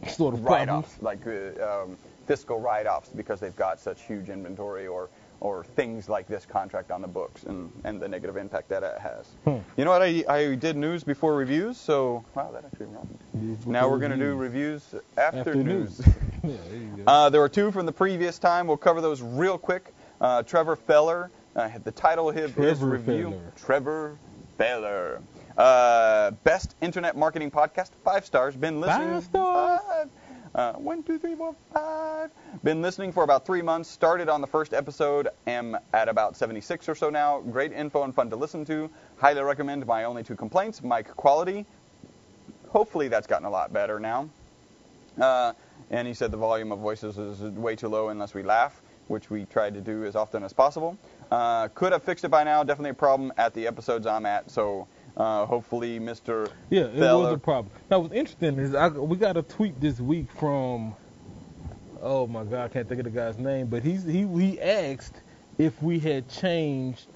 sort 0.09 0.35
of 0.35 0.45
write-offs, 0.45 1.01
like 1.01 1.27
uh, 1.27 1.83
um, 1.83 1.97
fiscal 2.27 2.61
write-offs, 2.61 3.09
because 3.11 3.41
they've 3.41 3.57
got 3.57 3.81
such 3.81 4.03
huge 4.03 4.29
inventory 4.29 4.87
or 4.87 5.09
or 5.41 5.63
things 5.63 6.09
like 6.09 6.27
this 6.27 6.45
contract 6.45 6.91
on 6.91 7.01
the 7.01 7.07
books 7.07 7.45
and, 7.45 7.71
and 7.85 8.01
the 8.01 8.09
negative 8.09 8.37
impact 8.37 8.69
that 8.69 8.83
it 8.83 8.99
has. 8.99 9.27
Hmm. 9.45 9.59
You 9.77 9.85
know 9.85 9.93
what? 9.93 10.03
I, 10.03 10.25
I 10.29 10.55
did 10.57 10.77
news 10.77 11.05
before 11.05 11.37
reviews, 11.37 11.77
so 11.77 12.25
wow, 12.35 12.51
that 12.53 12.65
actually 12.65 12.87
rhymed. 12.87 13.67
Now 13.67 13.89
we're 13.89 13.99
going 13.99 14.11
to 14.11 14.17
do 14.17 14.35
reviews. 14.35 14.83
reviews 14.93 15.05
after, 15.17 15.39
After 15.39 15.55
news. 15.55 16.05
news. 16.05 16.17
yeah, 16.43 16.57
there. 16.97 17.05
Uh, 17.07 17.31
there 17.31 17.41
were 17.41 17.49
two 17.49 17.71
from 17.71 17.87
the 17.87 17.93
previous 17.93 18.39
time. 18.39 18.67
We'll 18.67 18.77
cover 18.77 19.01
those 19.01 19.23
real 19.23 19.59
quick. 19.59 19.95
Uh, 20.21 20.43
Trevor 20.43 20.75
Feller, 20.75 21.31
uh, 21.55 21.71
the 21.85 21.93
title 21.93 22.29
of 22.31 22.35
his 22.35 22.51
Trevor 22.53 22.87
review. 22.87 23.31
Feller. 23.31 23.53
Trevor 23.57 24.19
Feller. 24.57 25.23
Uh, 25.59 26.31
best 26.45 26.77
internet 26.81 27.17
marketing 27.17 27.51
podcast, 27.51 27.91
five 28.05 28.25
stars. 28.25 28.55
Been 28.57 28.81
listening. 28.81 29.09
Five 29.09 29.25
stars? 29.25 29.81
Five. 29.89 30.09
Uh, 30.55 30.73
one, 30.75 31.03
two, 31.03 31.19
three, 31.19 31.35
four, 31.35 31.55
five. 31.75 32.31
Been 32.63 32.81
listening 32.81 33.13
for 33.13 33.25
about 33.25 33.45
three 33.45 33.61
months. 33.61 33.91
Started 33.91 34.29
on 34.29 34.41
the 34.41 34.47
first 34.47 34.73
episode. 34.73 35.29
Am 35.49 35.77
at 35.93 36.09
about 36.09 36.37
76 36.37 36.89
or 36.89 36.95
so 36.95 37.11
now. 37.11 37.41
Great 37.41 37.73
info 37.73 38.05
and 38.05 38.15
fun 38.15 38.31
to 38.31 38.37
listen 38.37 38.65
to. 38.67 38.89
Highly 39.19 39.43
recommend. 39.43 39.85
My 39.85 40.05
only 40.05 40.23
two 40.23 40.37
complaints: 40.37 40.83
mic 40.83 41.09
quality. 41.17 41.67
Hopefully 42.69 43.09
that's 43.09 43.27
gotten 43.27 43.47
a 43.47 43.51
lot 43.51 43.73
better 43.73 43.99
now. 43.99 44.29
Uh, 45.21 45.53
and 45.91 46.07
he 46.07 46.15
said 46.15 46.31
the 46.31 46.37
volume 46.37 46.71
of 46.71 46.79
voices 46.79 47.19
is 47.19 47.41
way 47.41 47.75
too 47.75 47.89
low 47.89 48.09
unless 48.11 48.33
we 48.33 48.43
laugh. 48.43 48.81
which 49.09 49.31
we 49.31 49.47
tried 49.47 49.73
to 49.75 49.81
do 49.81 50.05
as 50.05 50.15
often 50.15 50.45
as 50.45 50.53
possible. 50.53 50.97
Uh, 51.31 51.67
could 51.69 51.93
have 51.93 52.03
fixed 52.03 52.25
it 52.25 52.29
by 52.29 52.45
now. 52.45 52.63
Definitely 52.63 52.91
a 52.91 52.95
problem 52.95 53.33
at 53.39 53.55
the 53.55 53.67
episodes 53.67 54.07
I'm 54.07 54.27
at. 54.27 54.51
So 54.51 54.87
uh, 55.19 55.47
hopefully, 55.47 56.01
Mr. 56.01 56.51
Yeah, 56.71 56.83
it 56.85 56.99
Feller- 56.99 57.25
was 57.25 57.35
a 57.35 57.39
problem. 57.39 57.75
Now, 57.91 58.01
what's 58.01 58.15
interesting 58.15 58.59
is 58.59 58.75
I, 58.75 58.89
we 58.89 59.17
got 59.19 59.37
a 59.39 59.43
tweet 59.43 59.81
this 59.81 60.01
week 60.01 60.33
from, 60.33 60.95
oh 62.03 62.27
my 62.27 62.45
God, 62.45 62.65
I 62.65 62.69
can't 62.69 62.89
think 62.89 63.01
of 63.01 63.05
the 63.07 63.11
guy's 63.13 63.39
name, 63.39 63.69
but 63.69 63.83
he's 63.85 64.05
he 64.05 64.27
he 64.27 64.61
asked 64.61 65.23
if 65.59 65.83
we 65.83 66.01
had 66.01 66.29
changed 66.29 67.09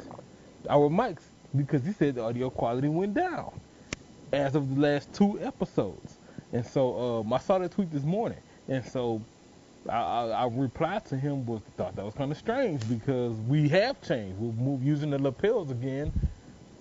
our 0.71 0.91
mics 0.91 1.25
because 1.57 1.85
he 1.85 1.93
said 1.93 2.17
the 2.17 2.23
audio 2.25 2.51
quality 2.51 2.89
went 2.89 3.15
down 3.15 3.61
as 4.33 4.55
of 4.57 4.75
the 4.75 4.81
last 4.81 5.13
two 5.13 5.41
episodes, 5.41 6.19
and 6.53 6.67
so 6.67 7.21
um, 7.21 7.33
I 7.33 7.39
saw 7.39 7.59
that 7.59 7.73
tweet 7.73 7.91
this 7.93 8.05
morning, 8.05 8.41
and 8.69 8.85
so. 8.85 9.23
I, 9.89 9.97
I, 9.99 10.29
I 10.29 10.47
replied 10.49 11.07
to 11.07 11.19
him 11.19 11.47
was 11.47 11.63
thought 11.77 11.97
that 11.97 12.05
was 12.05 12.15
kind 12.15 12.33
of 12.33 12.39
strange 12.39 12.89
because 12.89 13.41
we 13.41 13.69
have 13.71 14.01
changed. 14.03 14.39
We're 14.39 14.83
using 14.85 15.11
the 15.11 15.19
lapels 15.21 15.71
again, 15.73 16.13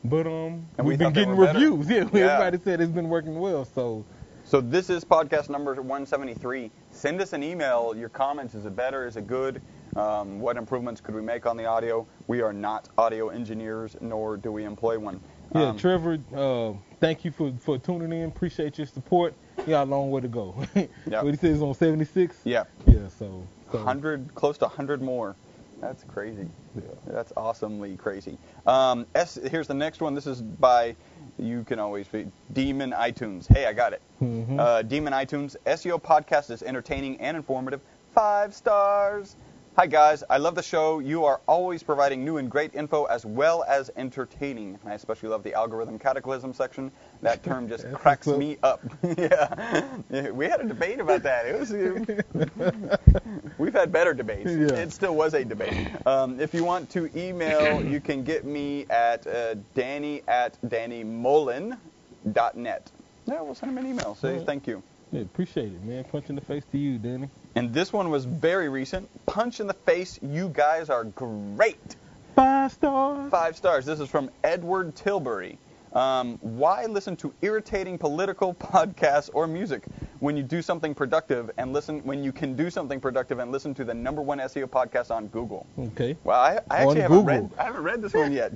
but 0.03 0.27
um, 0.27 0.65
And 0.77 0.85
we 0.87 0.91
we've 0.93 0.99
been 0.99 1.13
getting 1.13 1.35
reviews. 1.35 1.89
Yeah, 1.89 2.07
Yeah. 2.13 2.33
everybody 2.33 2.59
said 2.63 2.81
it's 2.81 2.91
been 2.91 3.09
working 3.09 3.39
well. 3.39 3.65
So 3.65 4.05
So 4.43 4.61
this 4.61 4.89
is 4.89 5.03
podcast 5.05 5.49
number 5.49 5.73
173. 5.75 6.71
Send 6.89 7.21
us 7.21 7.33
an 7.33 7.43
email. 7.43 7.93
Your 7.95 8.09
comments. 8.09 8.55
Is 8.55 8.65
it 8.65 8.75
better? 8.75 9.05
Is 9.07 9.17
it 9.17 9.27
good? 9.27 9.61
Um, 9.95 10.39
what 10.39 10.55
improvements 10.57 11.01
could 11.01 11.13
we 11.15 11.21
make 11.21 11.45
on 11.45 11.57
the 11.57 11.65
audio? 11.65 12.07
We 12.27 12.41
are 12.41 12.53
not 12.53 12.87
audio 12.97 13.27
engineers, 13.29 13.97
nor 13.99 14.37
do 14.37 14.51
we 14.51 14.63
employ 14.63 14.97
one. 14.97 15.19
yeah, 15.53 15.63
Um, 15.69 15.77
Trevor, 15.77 16.17
uh, 16.33 16.73
thank 17.01 17.25
you 17.25 17.31
for, 17.31 17.51
for 17.59 17.77
tuning 17.77 18.13
in. 18.13 18.29
Appreciate 18.29 18.77
your 18.77 18.87
support. 18.87 19.33
You 19.57 19.65
got 19.65 19.83
a 19.87 19.89
long 19.91 20.09
way 20.09 20.21
to 20.21 20.29
go. 20.29 20.55
Yeah. 21.05 21.21
What 21.21 21.31
he 21.33 21.35
says 21.37 21.61
on 21.61 21.73
76. 21.73 22.37
yeah, 22.45 22.63
Yeah. 22.87 23.09
So. 23.09 23.45
so 23.69 23.77
100, 23.79 24.33
close 24.33 24.57
to 24.59 24.65
100 24.65 25.01
more. 25.01 25.35
That's 25.81 26.03
crazy. 26.03 26.47
Yeah. 26.75 26.81
That's 27.07 27.33
awesomely 27.35 27.97
crazy. 27.97 28.37
Um, 28.67 29.05
S, 29.15 29.39
here's 29.49 29.67
the 29.67 29.73
next 29.73 29.99
one. 29.99 30.13
This 30.13 30.27
is 30.27 30.41
by, 30.41 30.95
you 31.39 31.63
can 31.63 31.79
always 31.79 32.07
be, 32.07 32.27
Demon 32.53 32.91
iTunes. 32.91 33.47
Hey, 33.51 33.65
I 33.65 33.73
got 33.73 33.93
it. 33.93 34.01
Mhm. 34.21 34.59
Uh, 34.59 34.83
Demon 34.83 35.11
iTunes. 35.13 35.55
SEO 35.65 35.99
podcast 35.99 36.51
is 36.51 36.61
entertaining 36.61 37.19
and 37.19 37.35
informative. 37.35 37.81
Five 38.13 38.53
stars. 38.53 39.35
Hi, 39.77 39.87
guys. 39.87 40.21
I 40.29 40.37
love 40.37 40.53
the 40.55 40.61
show. 40.61 40.99
You 40.99 41.23
are 41.25 41.39
always 41.47 41.81
providing 41.81 42.23
new 42.25 42.37
and 42.37 42.51
great 42.51 42.75
info 42.75 43.05
as 43.05 43.25
well 43.25 43.63
as 43.63 43.89
entertaining. 43.95 44.77
I 44.85 44.93
especially 44.93 45.29
love 45.29 45.43
the 45.43 45.53
algorithm 45.53 45.97
cataclysm 45.97 46.53
section. 46.53 46.91
That 47.21 47.43
term 47.43 47.69
just 47.69 47.83
That's 47.83 47.95
cracks 47.95 48.25
me 48.25 48.57
up. 48.63 48.81
yeah. 49.17 49.85
Yeah, 50.09 50.31
We 50.31 50.45
had 50.45 50.61
a 50.61 50.67
debate 50.67 50.99
about 50.99 51.21
that. 51.23 51.45
It 51.45 51.59
was. 51.59 51.71
We've 53.59 53.73
had 53.73 53.91
better 53.91 54.13
debates. 54.15 54.49
Yeah. 54.49 54.79
It 54.79 54.91
still 54.91 55.13
was 55.15 55.35
a 55.35 55.45
debate. 55.45 55.87
Um, 56.07 56.39
if 56.39 56.51
you 56.53 56.63
want 56.63 56.89
to 56.91 57.09
email, 57.15 57.83
you 57.83 58.01
can 58.01 58.23
get 58.23 58.43
me 58.43 58.87
at 58.89 59.27
uh, 59.27 59.53
danny 59.75 60.23
at 60.27 60.57
dannymolin.net. 60.67 62.91
Yeah, 63.27 63.41
we'll 63.41 63.53
send 63.55 63.71
him 63.71 63.77
an 63.77 63.85
email. 63.87 64.15
Say 64.15 64.43
thank 64.43 64.65
you. 64.65 64.81
yeah, 65.11 65.21
appreciate 65.21 65.71
it, 65.73 65.83
man. 65.83 66.03
Punch 66.05 66.29
in 66.29 66.35
the 66.35 66.41
face 66.41 66.63
to 66.71 66.77
you, 66.77 66.97
Danny. 66.97 67.29
And 67.55 67.71
this 67.71 67.93
one 67.93 68.09
was 68.09 68.25
very 68.25 68.67
recent. 68.69 69.07
Punch 69.27 69.59
in 69.59 69.67
the 69.67 69.75
face. 69.75 70.19
You 70.23 70.49
guys 70.49 70.89
are 70.89 71.03
great. 71.03 71.95
Five 72.35 72.71
stars. 72.71 73.29
Five 73.29 73.55
stars. 73.57 73.85
This 73.85 73.99
is 73.99 74.09
from 74.09 74.31
Edward 74.43 74.95
Tilbury. 74.95 75.59
Um, 75.93 76.37
why 76.41 76.85
listen 76.85 77.15
to 77.17 77.33
irritating 77.41 77.97
political 77.97 78.53
podcasts 78.71 79.29
or 79.33 79.47
music 79.47 79.83
when 80.19 80.37
you 80.37 80.43
do 80.43 80.61
something 80.61 80.95
productive 80.95 81.51
and 81.57 81.73
listen 81.73 81.99
when 81.99 82.23
you 82.23 82.31
can 82.31 82.55
do 82.55 82.69
something 82.69 82.99
productive 82.99 83.39
and 83.39 83.51
listen 83.51 83.73
to 83.75 83.83
the 83.83 83.93
number 83.93 84.21
one 84.21 84.39
SEO 84.39 84.67
podcast 84.67 85.11
on 85.11 85.27
Google? 85.27 85.65
Okay. 85.77 86.15
Well, 86.23 86.39
I, 86.39 86.59
I 86.69 86.83
actually 86.83 87.01
haven't 87.01 87.17
Google. 87.17 87.41
read. 87.41 87.49
I 87.57 87.63
haven't 87.63 87.83
read 87.83 88.01
this 88.01 88.13
one 88.13 88.31
yet. 88.31 88.53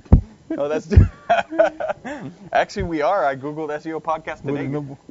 oh, 0.58 0.68
that's. 0.68 0.92
actually, 2.52 2.84
we 2.84 3.02
are. 3.02 3.26
I 3.26 3.34
googled 3.34 3.68
SEO 3.80 4.00
podcast 4.00 4.42
today. 4.42 4.66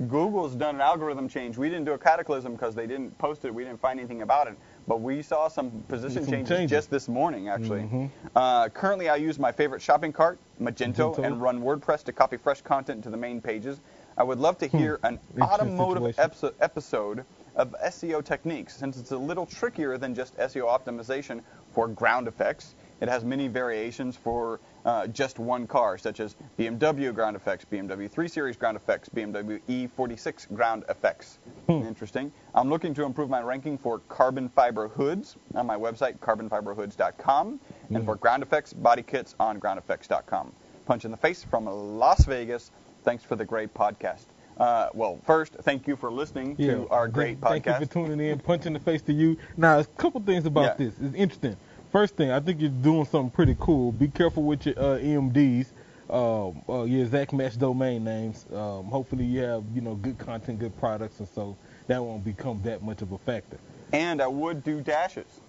Google's 0.07 0.55
done 0.55 0.75
an 0.75 0.81
algorithm 0.81 1.27
change. 1.27 1.57
We 1.57 1.69
didn't 1.69 1.85
do 1.85 1.93
a 1.93 1.97
cataclysm 1.97 2.53
because 2.53 2.73
they 2.73 2.87
didn't 2.87 3.17
post 3.17 3.45
it. 3.45 3.53
We 3.53 3.63
didn't 3.63 3.81
find 3.81 3.99
anything 3.99 4.21
about 4.21 4.47
it. 4.47 4.57
But 4.87 5.01
we 5.01 5.21
saw 5.23 5.47
some 5.47 5.71
position 5.87 6.23
Some 6.23 6.31
changes, 6.31 6.49
changes. 6.49 6.71
just 6.71 6.89
this 6.91 7.07
morning, 7.07 7.49
actually. 7.49 7.81
Mhm. 7.81 8.09
Uh, 8.35 8.69
currently, 8.69 9.09
I 9.09 9.15
use 9.15 9.39
my 9.39 9.51
favorite 9.51 9.81
shopping 9.81 10.13
cart, 10.13 10.37
Magento, 10.61 11.15
Magento. 11.15 11.25
and 11.25 11.41
run 11.41 11.61
WordPress 11.61 12.03
to 12.03 12.13
copy 12.13 12.37
fresh 12.37 12.61
content 12.61 13.03
to 13.03 13.09
the 13.09 13.17
main 13.17 13.41
pages. 13.41 13.81
I 14.17 14.23
would 14.23 14.39
love 14.39 14.57
to 14.59 14.67
hear 14.67 14.99
an 15.03 15.15
Hmm. 15.33 15.41
Interesting 15.41 15.79
automotive 15.79 16.15
episo- 16.17 16.53
episode 16.61 17.25
of 17.55 17.73
SEO 17.83 18.21
techniques, 18.23 18.75
since 18.75 18.97
it's 18.97 19.11
a 19.11 19.17
little 19.17 19.45
trickier 19.45 19.97
than 19.97 20.13
just 20.13 20.37
SEO 20.37 20.67
optimization 20.67 21.41
for 21.71 21.87
ground 21.87 22.27
effects. 22.27 22.75
It 23.01 23.09
has 23.09 23.23
many 23.25 23.47
variations 23.47 24.15
for 24.15 24.59
uh, 24.85 25.07
just 25.07 25.37
one 25.39 25.67
car, 25.67 25.97
such 25.97 26.19
as 26.19 26.35
BMW 26.57 27.13
ground 27.13 27.35
effects, 27.35 27.65
BMW 27.69 28.09
3 28.09 28.27
Series 28.27 28.55
ground 28.55 28.77
effects, 28.77 29.09
BMW 29.09 29.59
E46 29.67 30.53
ground 30.55 30.85
effects. 30.89 31.39
Interesting. 31.67 32.31
I'm 32.53 32.69
looking 32.69 32.93
to 32.93 33.03
improve 33.03 33.29
my 33.29 33.41
ranking 33.41 33.77
for 33.77 33.99
carbon 34.07 34.47
fiber 34.49 34.87
hoods 34.87 35.35
on 35.55 35.65
my 35.65 35.75
website, 35.75 36.17
carbonfiberhoods.com, 36.19 37.59
and 37.89 38.05
for 38.05 38.15
ground 38.15 38.43
effects, 38.43 38.73
body 38.73 39.01
kits 39.03 39.35
on 39.39 39.59
groundeffects.com. 39.59 40.51
Punch 40.85 41.05
in 41.05 41.11
the 41.11 41.17
face 41.17 41.43
from 41.43 41.65
Las 41.65 42.25
Vegas. 42.25 42.71
Thanks 43.03 43.23
for 43.23 43.35
the 43.35 43.45
great 43.45 43.73
podcast. 43.73 44.25
Uh, 44.57 44.87
well, 44.93 45.19
first, 45.25 45.53
thank 45.63 45.85
you 45.87 45.95
for 45.97 46.09
listening 46.11 46.55
Yeah. 46.57 46.75
to 46.75 46.89
our 46.89 47.07
great 47.09 47.39
thank, 47.41 47.65
podcast. 47.65 47.79
Thank 47.79 47.79
you 47.81 47.85
for 47.87 47.93
tuning 48.07 48.19
in. 48.29 48.39
Punch 48.39 48.65
in 48.65 48.73
the 48.73 48.79
face 48.79 49.01
to 49.03 49.13
you. 49.13 49.35
Now, 49.57 49.79
a 49.79 49.83
couple 49.83 50.21
things 50.21 50.45
about 50.45 50.79
Yeah. 50.79 50.85
this. 50.85 50.93
It's 51.01 51.15
interesting. 51.15 51.57
First 51.95 52.17
thing, 52.17 52.29
I 52.29 52.41
think 52.41 52.59
you're 52.59 52.69
doing 52.69 53.05
something 53.05 53.29
pretty 53.29 53.55
cool. 53.57 53.93
Be 53.93 54.09
careful 54.09 54.43
with 54.43 54.65
your 54.65 54.77
uh, 54.77 54.97
EMDs, 54.97 55.67
um, 56.09 56.61
uh, 56.67 56.83
your 56.83 57.03
exact 57.05 57.31
match 57.31 57.57
domain 57.57 58.03
names. 58.03 58.45
Um, 58.51 58.87
hopefully, 58.87 59.23
you 59.23 59.39
have 59.39 59.63
you 59.73 59.79
know 59.79 59.95
good 59.95 60.17
content, 60.17 60.59
good 60.59 60.77
products, 60.77 61.19
and 61.19 61.29
so 61.29 61.55
that 61.87 62.03
won't 62.03 62.25
become 62.25 62.61
that 62.63 62.83
much 62.83 63.01
of 63.01 63.13
a 63.13 63.17
factor. 63.19 63.57
and 63.93 64.21
I 64.21 64.27
would 64.27 64.61
do 64.61 64.81
dashes. 64.81 65.39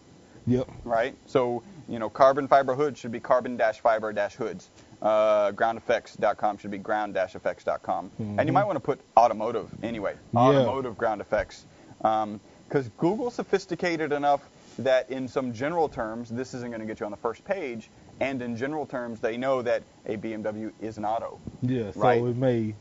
Yep. 0.47 0.71
right? 0.85 1.17
So, 1.27 1.65
you 1.89 1.99
know, 1.99 2.09
carbon 2.09 2.47
fiber 2.47 2.77
hood 2.77 2.97
should 2.97 3.11
be 3.11 3.19
carbon 3.19 3.57
dash 3.57 3.81
fiber 3.81 4.13
dash 4.13 4.37
hoods. 4.37 4.71
Uh, 5.03 5.51
groundeffects.com 5.51 6.59
should 6.59 6.71
be 6.71 6.79
ground 6.79 7.15
dash 7.15 7.35
effects.com. 7.35 8.13
And 8.21 8.47
you 8.47 8.53
might 8.53 8.67
want 8.67 8.77
to 8.77 8.81
put 8.81 9.01
automotive 9.17 9.69
anyway. 9.83 10.15
Yeah. 10.33 10.39
Automotive 10.39 10.97
ground 10.97 11.21
effects. 11.21 11.67
Because 11.99 12.89
Google's 12.99 13.35
sophisticated 13.35 14.13
enough 14.13 14.49
that 14.79 15.11
in 15.11 15.27
some 15.29 15.53
general 15.53 15.89
terms, 15.89 16.29
this 16.29 16.55
isn't 16.55 16.71
going 16.71 16.81
to 16.81 16.87
get 16.87 17.01
you 17.01 17.07
on 17.07 17.13
the 17.13 17.17
first 17.19 17.45
page. 17.45 17.91
And 18.21 18.41
in 18.43 18.57
general 18.57 18.87
terms, 18.87 19.21
they 19.21 19.37
know 19.37 19.63
that 19.63 19.83
a 20.07 20.17
BMW 20.17 20.73
is 20.81 20.99
an 20.99 21.05
auto. 21.05 21.39
Yeah. 21.63 21.91
So 21.91 22.01
Right. 22.01 22.23
it 22.23 22.37
may. 22.37 22.75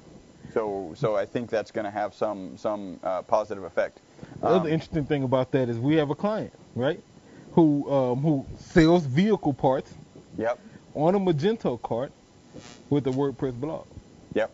So, 0.54 0.94
so 0.96 1.16
I 1.16 1.26
think 1.26 1.50
that's 1.50 1.72
going 1.72 1.86
to 1.86 1.92
have 1.92 2.14
some 2.14 2.56
some 2.58 3.00
uh, 3.04 3.22
positive 3.24 3.64
effect. 3.64 4.00
The 4.42 4.48
other 4.48 4.68
Um, 4.70 4.74
interesting 4.74 5.06
thing 5.06 5.24
about 5.24 5.52
that 5.52 5.70
is 5.70 5.80
we 5.80 5.96
have 5.96 6.10
a 6.10 6.16
client, 6.16 6.54
right, 6.76 7.02
who 7.54 7.92
um, 7.92 8.22
who 8.22 8.46
sells 8.58 9.06
vehicle 9.06 9.54
parts 9.54 9.94
Yep. 10.38 10.60
on 10.94 11.16
a 11.16 11.20
Magento 11.20 11.82
cart 11.82 12.12
with 12.90 13.08
a 13.08 13.10
WordPress 13.12 13.60
blog. 13.60 13.86
Yep. 14.34 14.52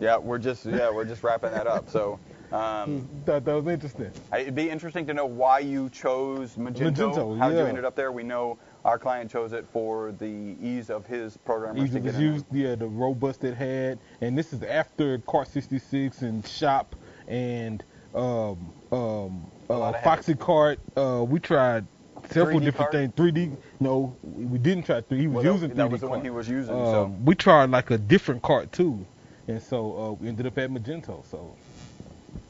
Yeah, 0.00 0.16
we're 0.16 0.38
just 0.38 0.64
yeah 0.64 0.90
we're 0.90 1.04
just 1.04 1.22
wrapping 1.22 1.50
that 1.50 1.66
up. 1.66 1.90
So 1.90 2.18
um, 2.52 3.08
Thought 3.24 3.44
that 3.44 3.54
was 3.54 3.66
interesting. 3.66 4.10
It'd 4.32 4.54
be 4.54 4.70
interesting 4.70 5.06
to 5.06 5.14
know 5.14 5.26
why 5.26 5.60
you 5.60 5.90
chose 5.90 6.54
Magento. 6.56 6.92
Magento, 6.92 7.38
how 7.38 7.48
you 7.48 7.56
yeah. 7.56 7.66
ended 7.66 7.84
up 7.84 7.96
there. 7.96 8.12
We 8.12 8.22
know 8.22 8.58
our 8.84 8.98
client 8.98 9.30
chose 9.30 9.52
it 9.52 9.66
for 9.72 10.12
the 10.12 10.56
ease 10.62 10.90
of 10.90 11.06
his 11.06 11.36
programmers 11.38 11.84
Easy 11.84 11.94
to 11.94 12.00
get 12.00 12.12
to 12.12 12.18
in 12.18 12.34
use, 12.34 12.44
yeah, 12.52 12.74
the 12.74 12.86
robust 12.86 13.42
it 13.44 13.54
had, 13.54 13.98
and 14.20 14.36
this 14.36 14.52
is 14.52 14.62
after 14.62 15.18
Cart 15.18 15.48
66 15.48 16.22
and 16.22 16.46
Shop 16.46 16.94
and 17.26 17.82
um, 18.14 18.72
um, 18.92 19.46
uh, 19.70 19.92
Foxy 20.02 20.34
Cart. 20.34 20.78
Uh, 20.96 21.24
we 21.26 21.40
tried 21.40 21.86
several 22.30 22.60
3D 22.60 22.64
different 22.64 22.90
cart? 22.90 22.92
things. 22.92 23.12
3D, 23.14 23.56
no, 23.80 24.14
we 24.22 24.58
didn't 24.58 24.84
try 24.84 25.00
3D. 25.00 25.18
He 25.18 25.26
was 25.26 25.44
Well, 25.44 25.54
using 25.54 25.70
3D 25.70 25.76
that, 25.76 25.76
that 25.76 25.90
was 25.90 26.00
the 26.02 26.08
one 26.08 26.22
he 26.22 26.30
was 26.30 26.48
using. 26.48 26.74
Um, 26.74 26.84
so 26.84 27.16
we 27.24 27.34
tried 27.34 27.70
like 27.70 27.90
a 27.90 27.98
different 27.98 28.42
cart 28.42 28.70
too, 28.70 29.04
and 29.48 29.62
so 29.62 29.96
uh, 29.98 30.12
we 30.12 30.28
ended 30.28 30.46
up 30.46 30.58
at 30.58 30.70
Magento. 30.70 31.24
So 31.30 31.56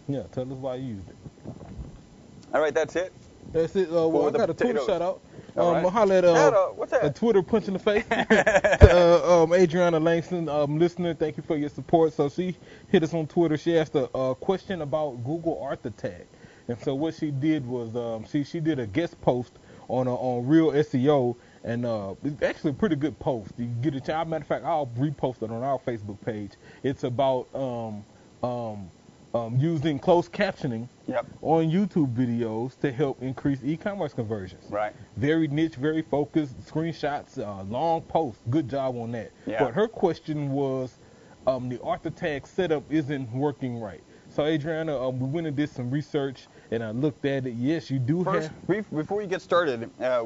yeah, 0.08 0.23
tell 0.32 0.44
us 0.44 0.58
why 0.58 0.76
you 0.76 0.94
used 0.96 1.08
it. 1.11 1.16
all 2.52 2.61
right, 2.61 2.75
that's 2.75 2.96
it. 2.96 3.12
That's 3.52 3.76
it. 3.76 3.88
Uh, 3.88 4.08
well, 4.08 4.28
I 4.28 4.30
got 4.30 4.50
a 4.50 4.54
Twitter 4.54 4.80
shout 4.87 5.02
out. 5.02 5.20
Um, 5.56 5.84
right. 5.84 5.92
Holler 5.92 6.16
at 6.16 6.25
uh, 6.25 6.50
What's 6.70 6.90
that? 6.90 7.04
a 7.04 7.11
Twitter 7.11 7.40
punch 7.42 7.68
in 7.68 7.75
the 7.75 7.78
face 7.78 8.04
to 8.08 9.23
uh, 9.25 9.42
um, 9.44 9.54
Adriana 9.54 10.00
Langston, 10.00 10.49
um, 10.49 10.78
listener. 10.78 11.14
Thank 11.14 11.37
you 11.37 11.44
for 11.44 11.56
your 11.56 11.68
support. 11.68 12.12
So 12.12 12.28
she 12.28 12.56
hit 12.88 13.04
us 13.04 13.14
on 13.14 13.28
Twitter. 13.28 13.56
She 13.56 13.78
asked 13.78 13.94
a, 13.94 14.11
a 14.18 14.34
question 14.34 14.82
about 14.82 15.23
Google 15.25 15.52
author 15.52 15.90
tag, 15.90 16.26
and 16.66 16.80
so 16.80 16.94
what 16.96 17.14
she 17.14 17.30
did 17.30 17.64
was 17.64 17.94
um, 17.94 18.25
she 18.28 18.42
she 18.42 18.58
did 18.58 18.80
a 18.80 18.87
guest 18.87 19.20
post 19.20 19.52
on 19.88 20.08
uh, 20.08 20.12
on 20.12 20.44
ReelSEO, 20.44 21.37
and 21.62 21.87
uh, 21.87 22.14
it's 22.25 22.42
actually 22.42 22.70
a 22.70 22.75
pretty 22.75 22.96
good 22.96 23.16
post. 23.20 23.52
You 23.56 23.66
get 23.66 23.94
a 23.94 24.00
chance. 24.00 24.28
Matter 24.28 24.42
of 24.42 24.49
fact, 24.49 24.64
I'll 24.64 24.90
repost 24.99 25.42
it 25.42 25.52
on 25.52 25.62
our 25.62 25.78
Facebook 25.78 26.20
page. 26.25 26.52
It's 26.82 27.04
about 27.04 27.46
um, 27.54 28.04
um, 28.42 28.90
um, 29.34 29.56
using 29.58 29.98
closed 29.98 30.32
captioning 30.32 30.88
Yep. 31.06 31.26
on 31.42 31.70
YouTube 31.70 32.14
videos 32.14 32.78
to 32.80 32.90
help 32.90 33.20
increase 33.22 33.58
e-commerce 33.62 34.14
conversions. 34.14 34.70
Right. 34.70 34.94
Very 35.16 35.48
niche, 35.48 35.74
very 35.74 36.00
focused, 36.00 36.58
screenshots, 36.60 37.38
uh, 37.38 37.64
long 37.64 38.02
posts. 38.02 38.40
Good 38.48 38.70
job 38.70 38.96
on 38.96 39.12
that. 39.12 39.32
Yeah. 39.44 39.58
But 39.64 39.74
her 39.74 39.86
question 39.86 40.50
was, 40.52 40.98
um, 41.46 41.68
the 41.68 41.78
author 41.80 42.08
tag 42.08 42.46
setup 42.46 42.84
isn't 42.90 43.30
working 43.32 43.78
right. 43.80 44.00
So 44.30 44.44
Adriana, 44.46 44.98
um, 44.98 45.20
we 45.20 45.26
went 45.28 45.46
and 45.46 45.54
did 45.54 45.68
some 45.68 45.90
research, 45.90 46.46
and 46.70 46.82
I 46.82 46.90
looked 46.92 47.24
at 47.26 47.46
it. 47.46 47.52
Yes, 47.54 47.90
you 47.90 47.98
do 47.98 48.24
First, 48.24 48.48
have. 48.48 48.66
brief, 48.66 48.90
before 48.90 49.20
you 49.20 49.28
get 49.28 49.42
started, 49.42 49.90
uh, 50.00 50.24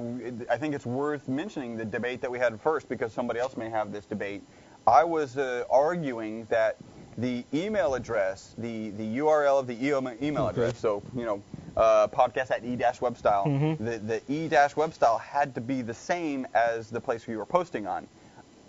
I 0.48 0.56
think 0.56 0.74
it's 0.74 0.86
worth 0.86 1.28
mentioning 1.28 1.76
the 1.76 1.84
debate 1.84 2.20
that 2.20 2.30
we 2.30 2.38
had 2.38 2.58
first 2.60 2.88
because 2.88 3.12
somebody 3.12 3.40
else 3.40 3.56
may 3.56 3.68
have 3.68 3.92
this 3.92 4.06
debate. 4.06 4.42
I 4.86 5.02
was 5.02 5.36
uh, 5.36 5.64
arguing 5.70 6.46
that 6.50 6.76
the 7.18 7.44
email 7.52 7.94
address, 7.94 8.54
the, 8.58 8.90
the 8.90 9.18
URL 9.18 9.58
of 9.58 9.66
the 9.66 9.74
email, 9.84 10.44
Okay. 10.44 10.50
address, 10.62 10.78
so, 10.78 11.02
you 11.16 11.24
know, 11.24 11.42
uh, 11.76 12.06
podcast 12.08 12.50
at 12.52 12.64
e-webstyle, 12.64 13.44
Mhm. 13.46 13.78
the, 13.78 13.98
the 13.98 14.22
e-webstyle 14.32 15.20
had 15.20 15.54
to 15.56 15.60
be 15.60 15.82
the 15.82 15.94
same 15.94 16.46
as 16.54 16.88
the 16.90 17.00
place 17.00 17.26
we 17.26 17.36
were 17.36 17.44
posting 17.46 17.86
on. 17.86 18.06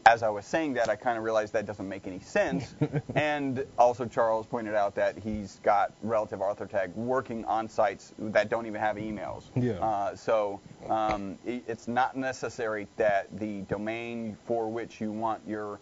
As 0.05 0.23
I 0.23 0.29
was 0.29 0.45
saying 0.45 0.73
that, 0.73 0.89
I 0.89 0.95
kind 0.95 1.17
of 1.19 1.23
realized 1.23 1.53
that 1.53 1.67
doesn't 1.67 1.87
make 1.87 2.07
any 2.07 2.19
sense. 2.21 2.73
and 3.15 3.63
also, 3.77 4.05
Charles 4.07 4.47
pointed 4.47 4.73
out 4.73 4.95
that 4.95 5.19
he's 5.19 5.59
got 5.61 5.93
relative 6.01 6.41
author 6.41 6.65
tag 6.65 6.91
working 6.95 7.45
on 7.45 7.69
sites 7.69 8.13
that 8.17 8.49
don't 8.49 8.65
even 8.65 8.79
have 8.81 8.95
emails. 8.95 9.43
Yeah. 9.55 9.73
Uh, 9.73 10.15
so 10.15 10.59
um, 10.89 11.37
i- 11.47 11.61
it's 11.67 11.87
not 11.87 12.17
necessary 12.17 12.87
that 12.97 13.27
the 13.39 13.61
domain 13.63 14.35
for 14.45 14.67
which 14.69 14.99
you 14.99 15.11
want 15.11 15.41
your 15.47 15.79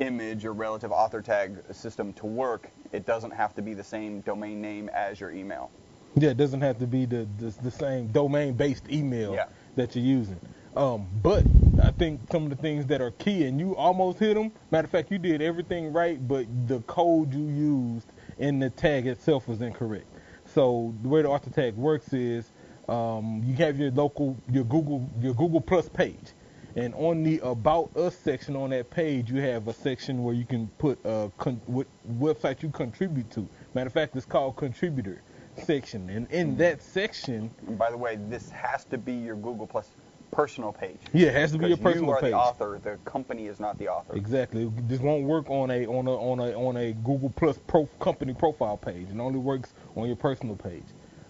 image 0.00 0.44
or 0.44 0.52
relative 0.52 0.92
author 0.92 1.20
tag 1.22 1.58
system 1.72 2.12
to 2.14 2.26
work, 2.26 2.70
it 2.92 3.06
doesn't 3.06 3.32
have 3.32 3.54
to 3.54 3.62
be 3.62 3.74
the 3.74 3.84
same 3.84 4.20
domain 4.20 4.60
name 4.60 4.88
as 4.90 5.20
your 5.20 5.30
email. 5.30 5.70
Yeah, 6.14 6.30
it 6.30 6.36
doesn't 6.36 6.60
have 6.62 6.78
to 6.78 6.86
be 6.86 7.04
the 7.06 7.28
the, 7.38 7.54
the 7.62 7.70
same 7.70 8.08
domain-based 8.08 8.90
email 8.90 9.34
Yeah. 9.34 9.46
that 9.76 9.94
you're 9.94 10.04
using. 10.04 10.40
Um, 10.76 11.06
but 11.22 11.44
I 11.82 11.90
think 11.90 12.20
some 12.30 12.44
of 12.44 12.50
the 12.50 12.56
things 12.56 12.86
that 12.86 13.00
are 13.00 13.10
key, 13.12 13.44
and 13.46 13.58
you 13.58 13.74
almost 13.76 14.18
hit 14.18 14.34
them. 14.34 14.52
Matter 14.70 14.84
of 14.84 14.90
fact, 14.90 15.10
you 15.10 15.18
did 15.18 15.42
everything 15.42 15.92
right, 15.92 16.26
but 16.26 16.46
the 16.66 16.80
code 16.82 17.32
you 17.34 17.46
used 17.48 18.06
in 18.38 18.58
the 18.58 18.70
tag 18.70 19.06
itself 19.06 19.48
was 19.48 19.60
incorrect. 19.60 20.06
So 20.44 20.94
the 21.02 21.08
way 21.08 21.22
the 21.22 21.28
author 21.28 21.50
tag 21.50 21.74
works 21.74 22.12
is 22.12 22.52
um, 22.88 23.42
you 23.44 23.54
have 23.56 23.78
your 23.78 23.90
local, 23.90 24.36
your 24.50 24.64
Google, 24.64 25.08
your 25.20 25.34
Google 25.34 25.60
Plus 25.60 25.88
page, 25.88 26.32
and 26.78 26.94
on 26.94 27.24
the 27.24 27.40
About 27.40 27.90
Us 27.96 28.16
section 28.16 28.54
on 28.54 28.70
that 28.70 28.88
page, 28.88 29.30
you 29.30 29.40
have 29.40 29.66
a 29.66 29.72
section 29.72 30.22
where 30.22 30.34
you 30.34 30.44
can 30.44 30.68
put 30.78 31.04
uh, 31.04 31.28
con- 31.36 31.60
what 31.66 31.88
website 32.20 32.62
you 32.62 32.70
contribute 32.70 33.28
to. 33.32 33.48
Matter 33.74 33.88
of 33.88 33.92
fact, 33.92 34.14
it's 34.14 34.24
called 34.24 34.56
Contributor 34.56 35.22
section, 35.64 36.08
and 36.08 36.30
in 36.30 36.56
that 36.58 36.80
section, 36.80 37.50
by 37.70 37.90
the 37.90 37.96
way, 37.96 38.16
this 38.28 38.48
has 38.50 38.84
to 38.84 38.98
be 38.98 39.12
your 39.12 39.34
Google 39.34 39.66
Plus 39.66 39.90
personal 40.30 40.72
page. 40.72 40.98
yeah, 41.12 41.28
it 41.28 41.34
has 41.34 41.50
to 41.50 41.58
be 41.58 41.66
your 41.66 41.76
personal 41.78 42.06
you 42.06 42.12
are 42.12 42.20
page. 42.20 42.30
the 42.30 42.36
author. 42.36 42.80
The 42.84 42.96
company 43.10 43.46
is 43.46 43.58
not 43.58 43.76
the 43.78 43.88
author. 43.88 44.14
Exactly. 44.14 44.70
This 44.86 45.00
won't 45.00 45.24
work 45.24 45.50
on 45.50 45.72
a 45.72 45.84
on 45.86 46.06
a 46.06 46.12
on 46.14 46.38
a 46.38 46.52
on 46.52 46.76
a 46.76 46.92
Google 46.92 47.30
Plus 47.30 47.58
pro 47.66 47.86
company 47.98 48.34
profile 48.34 48.76
page. 48.76 49.08
It 49.12 49.18
only 49.18 49.40
works 49.40 49.74
on 49.96 50.06
your 50.06 50.16
personal 50.16 50.54
page. 50.54 50.84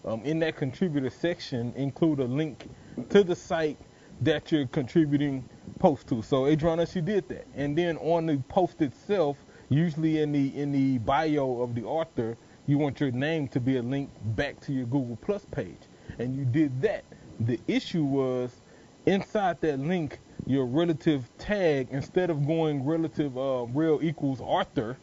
Um, 0.04 0.20
in 0.24 0.38
that 0.40 0.56
contributor 0.56 1.10
section, 1.10 1.72
include 1.74 2.20
a 2.20 2.24
link 2.24 2.68
to 3.08 3.24
the 3.24 3.34
site 3.34 3.78
that 4.22 4.52
you're 4.52 4.66
contributing 4.66 5.44
post 5.78 6.08
to. 6.08 6.22
So 6.22 6.46
Adriana, 6.46 6.86
she 6.86 7.00
did 7.00 7.28
that, 7.28 7.46
and 7.54 7.76
then 7.76 7.96
on 7.98 8.26
the 8.26 8.38
post 8.48 8.82
itself, 8.82 9.38
usually 9.68 10.20
in 10.20 10.32
the 10.32 10.48
in 10.56 10.72
the 10.72 10.98
bio 10.98 11.60
of 11.62 11.74
the 11.74 11.84
author, 11.84 12.36
you 12.66 12.78
want 12.78 13.00
your 13.00 13.12
name 13.12 13.48
to 13.48 13.60
be 13.60 13.76
a 13.78 13.82
link 13.82 14.10
back 14.36 14.60
to 14.62 14.72
your 14.72 14.86
Google 14.86 15.16
Plus 15.22 15.46
page, 15.50 15.88
and 16.18 16.34
you 16.36 16.44
did 16.44 16.82
that. 16.82 17.04
The 17.40 17.60
issue 17.68 18.04
was 18.04 18.62
inside 19.06 19.60
that 19.62 19.78
link, 19.80 20.20
your 20.46 20.66
relative 20.66 21.30
tag, 21.38 21.88
instead 21.90 22.30
of 22.30 22.46
going 22.46 22.84
relative 22.84 23.38
uh, 23.38 23.66
rel 23.68 24.00
equals 24.02 24.40
author, 24.40 24.98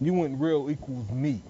you 0.00 0.14
went 0.14 0.38
rel 0.38 0.70
equals 0.70 1.10
me. 1.10 1.42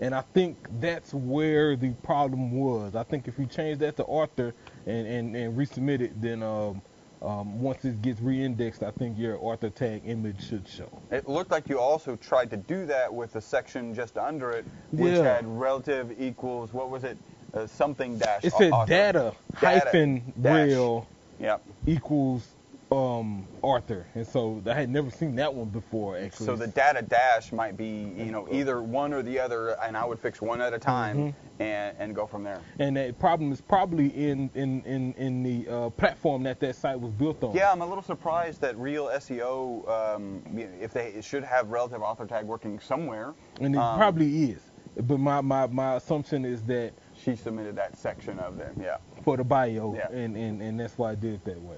And 0.00 0.14
I 0.14 0.22
think 0.34 0.58
that's 0.80 1.14
where 1.14 1.76
the 1.76 1.90
problem 2.02 2.52
was. 2.52 2.94
I 2.96 3.04
think 3.04 3.28
if 3.28 3.38
you 3.38 3.46
change 3.46 3.78
that 3.78 3.96
to 3.96 4.04
author 4.04 4.54
and, 4.86 5.06
and, 5.06 5.36
and 5.36 5.56
resubmit 5.56 6.00
it, 6.00 6.20
then 6.20 6.42
um, 6.42 6.82
um, 7.22 7.60
once 7.60 7.84
it 7.84 8.00
gets 8.02 8.20
re-indexed, 8.20 8.82
I 8.82 8.90
think 8.92 9.18
your 9.18 9.36
author 9.38 9.70
tag 9.70 10.02
image 10.06 10.46
should 10.48 10.66
show. 10.68 11.02
It 11.10 11.28
looked 11.28 11.50
like 11.50 11.68
you 11.68 11.78
also 11.78 12.16
tried 12.16 12.50
to 12.50 12.56
do 12.56 12.86
that 12.86 13.12
with 13.12 13.32
the 13.32 13.40
section 13.40 13.94
just 13.94 14.16
under 14.18 14.50
it, 14.52 14.64
which 14.92 15.14
Yeah. 15.14 15.22
had 15.34 15.46
relative 15.46 16.14
equals 16.20 16.72
what 16.72 16.90
was 16.90 17.04
it? 17.04 17.18
Uh, 17.54 17.66
something 17.66 18.18
dash. 18.18 18.44
It 18.44 18.52
said 18.52 18.72
author. 18.72 18.88
data, 18.90 19.32
Data 19.60 19.80
hyphen 19.86 20.32
dash. 20.40 20.68
rel 20.70 21.06
Yep. 21.40 21.62
equals 21.86 22.55
um, 22.92 23.46
author. 23.62 24.06
And 24.14 24.26
so 24.26 24.62
I 24.66 24.74
had 24.74 24.88
never 24.88 25.10
seen 25.10 25.34
that 25.36 25.52
one 25.52 25.68
before, 25.68 26.16
actually. 26.16 26.46
So 26.46 26.56
the 26.56 26.68
data 26.68 27.02
dash 27.02 27.52
might 27.52 27.76
be, 27.76 28.12
you 28.16 28.30
know, 28.30 28.46
either 28.52 28.80
one 28.82 29.12
or 29.12 29.22
the 29.22 29.40
other, 29.40 29.70
and 29.82 29.96
I 29.96 30.04
would 30.04 30.18
fix 30.20 30.40
one 30.40 30.60
at 30.60 30.72
a 30.72 30.78
time 30.78 31.16
Mm-hmm. 31.16 31.62
and, 31.62 31.96
and 31.98 32.14
go 32.14 32.26
from 32.26 32.44
there. 32.44 32.60
and 32.78 32.96
that 32.96 33.18
problem 33.18 33.50
is 33.50 33.60
probably 33.60 34.08
in 34.08 34.50
in 34.54 34.82
in 34.84 35.14
in 35.14 35.42
the 35.42 35.68
uh, 35.68 35.90
platform 35.90 36.42
that 36.44 36.60
that 36.60 36.76
site 36.76 37.00
was 37.00 37.12
built 37.12 37.42
on. 37.42 37.54
Yeah, 37.56 37.72
I'm 37.72 37.80
a 37.80 37.86
little 37.86 38.02
surprised 38.04 38.60
that 38.60 38.76
ReelSEO, 38.76 39.88
um, 39.88 40.42
if 40.80 40.92
they 40.92 41.20
should 41.22 41.44
have 41.44 41.68
relative 41.70 42.02
author 42.02 42.26
tag 42.26 42.44
working 42.44 42.78
somewhere. 42.78 43.34
and 43.60 43.74
it 43.74 43.78
um, 43.78 43.96
probably 43.98 44.50
is. 44.50 44.60
But 44.96 45.18
my, 45.18 45.40
my 45.40 45.66
my 45.66 45.96
assumption 45.96 46.44
is 46.44 46.62
that 46.64 46.92
She 47.14 47.36
submitted 47.36 47.74
that 47.76 47.96
section 47.98 48.38
of 48.38 48.56
them. 48.58 48.74
Yeah. 48.80 48.98
for 49.24 49.36
the 49.36 49.44
bio, 49.44 49.94
Yeah. 49.96 50.08
and, 50.10 50.36
and 50.36 50.62
and 50.62 50.78
that's 50.80 50.96
why 50.96 51.12
I 51.12 51.14
did 51.16 51.34
it 51.34 51.44
that 51.46 51.60
way. 51.60 51.76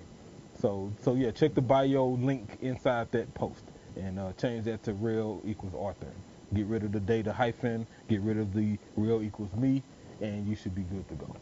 So 0.61 0.93
so 1.01 1.15
yeah, 1.15 1.31
check 1.31 1.55
the 1.55 1.63
bio 1.63 2.07
link 2.07 2.59
inside 2.61 3.11
that 3.13 3.33
post 3.35 3.65
and 3.97 4.19
uh, 4.19 4.33
change 4.33 4.65
that 4.65 4.83
to 4.85 4.93
rel 4.95 5.41
equals 5.45 5.75
author. 5.75 6.13
Get 6.55 6.67
rid 6.67 6.83
of 6.83 6.93
the 6.93 7.01
data 7.01 7.33
hyphen, 7.33 7.87
get 8.09 8.21
rid 8.23 8.39
of 8.39 8.55
the 8.55 8.79
rel 8.97 9.23
equals 9.23 9.53
me, 9.55 9.83
and 10.21 10.47
you 10.49 10.57
should 10.57 10.75
be 10.75 10.83
good 10.83 11.07
to 11.09 11.15
go. 11.15 11.37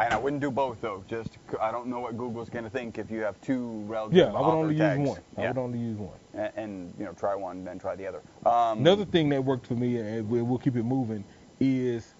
And 0.00 0.12
I 0.12 0.16
wouldn't 0.18 0.42
do 0.42 0.50
both 0.50 0.80
though. 0.80 1.02
Just 1.08 1.38
I 1.60 1.70
don't 1.72 1.86
know 1.86 2.00
what 2.00 2.16
Google's 2.18 2.50
gonna 2.50 2.68
think 2.70 2.98
if 2.98 3.10
you 3.10 3.20
have 3.20 3.40
two 3.40 3.82
relative 3.86 4.16
Yeah, 4.18 4.26
I 4.32 4.40
would 4.40 4.54
only 4.54 4.76
tags. 4.76 4.98
use 5.00 5.08
one. 5.08 5.20
I 5.36 5.40
Yeah. 5.42 5.48
would 5.48 5.58
only 5.58 5.78
use 5.78 5.98
one. 5.98 6.18
and, 6.34 6.52
and 6.56 6.94
you 6.98 7.04
know 7.04 7.12
try 7.12 7.34
one 7.34 7.64
then 7.64 7.78
try 7.78 7.96
the 7.96 8.06
other. 8.06 8.20
Um, 8.44 8.78
Another 8.80 9.04
thing 9.06 9.28
that 9.30 9.42
worked 9.44 9.66
for 9.66 9.74
me, 9.74 9.98
and 9.98 10.28
we- 10.28 10.42
we'll 10.42 10.58
keep 10.58 10.76
it 10.76 10.84
moving, 10.84 11.24
is 11.60 12.14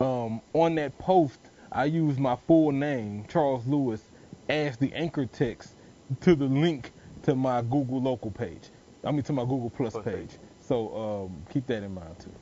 um, 0.00 0.40
on 0.54 0.76
that 0.76 0.96
post, 0.98 1.40
I 1.72 1.84
used 1.84 2.18
my 2.18 2.36
full 2.36 2.72
name, 2.72 3.26
Charles 3.28 3.66
Lewis, 3.66 4.02
as 4.48 4.76
the 4.78 4.92
anchor 4.94 5.26
text 5.26 5.74
to 6.20 6.34
the 6.34 6.46
link 6.46 6.92
to 7.22 7.34
my 7.34 7.62
Google 7.62 8.00
local 8.00 8.30
page. 8.30 8.70
I 9.04 9.10
mean, 9.12 9.22
to 9.22 9.32
my 9.32 9.42
Google 9.42 9.70
Plus 9.70 9.92
Plus 9.92 10.04
page. 10.04 10.14
page. 10.14 10.38
So 10.60 11.28
um, 11.28 11.42
keep 11.52 11.66
that 11.66 11.82
in 11.82 11.94
mind 11.94 12.18
too. 12.18 12.32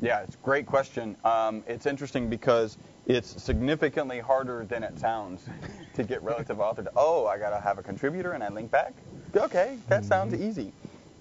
Yeah, 0.00 0.20
it's 0.22 0.34
a 0.34 0.38
great 0.38 0.66
question. 0.66 1.16
Um, 1.24 1.62
it's 1.66 1.86
interesting 1.86 2.28
because 2.28 2.76
it's 3.06 3.40
significantly 3.42 4.18
harder 4.20 4.64
than 4.64 4.82
it 4.82 4.98
sounds 4.98 5.44
to 5.94 6.02
get 6.02 6.22
relative 6.24 6.60
author. 6.60 6.82
To, 6.82 6.92
oh, 6.96 7.26
I 7.26 7.38
gotta 7.38 7.60
have 7.60 7.78
a 7.78 7.82
contributor 7.82 8.32
and 8.32 8.42
I 8.42 8.48
link 8.48 8.70
back. 8.70 8.94
Okay, 9.36 9.78
that 9.88 10.04
sounds 10.04 10.34
easy. 10.34 10.72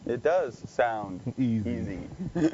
It 0.06 0.24
does 0.24 0.64
sound 0.68 1.22
Easy. 1.38 1.70
easy. 1.70 2.00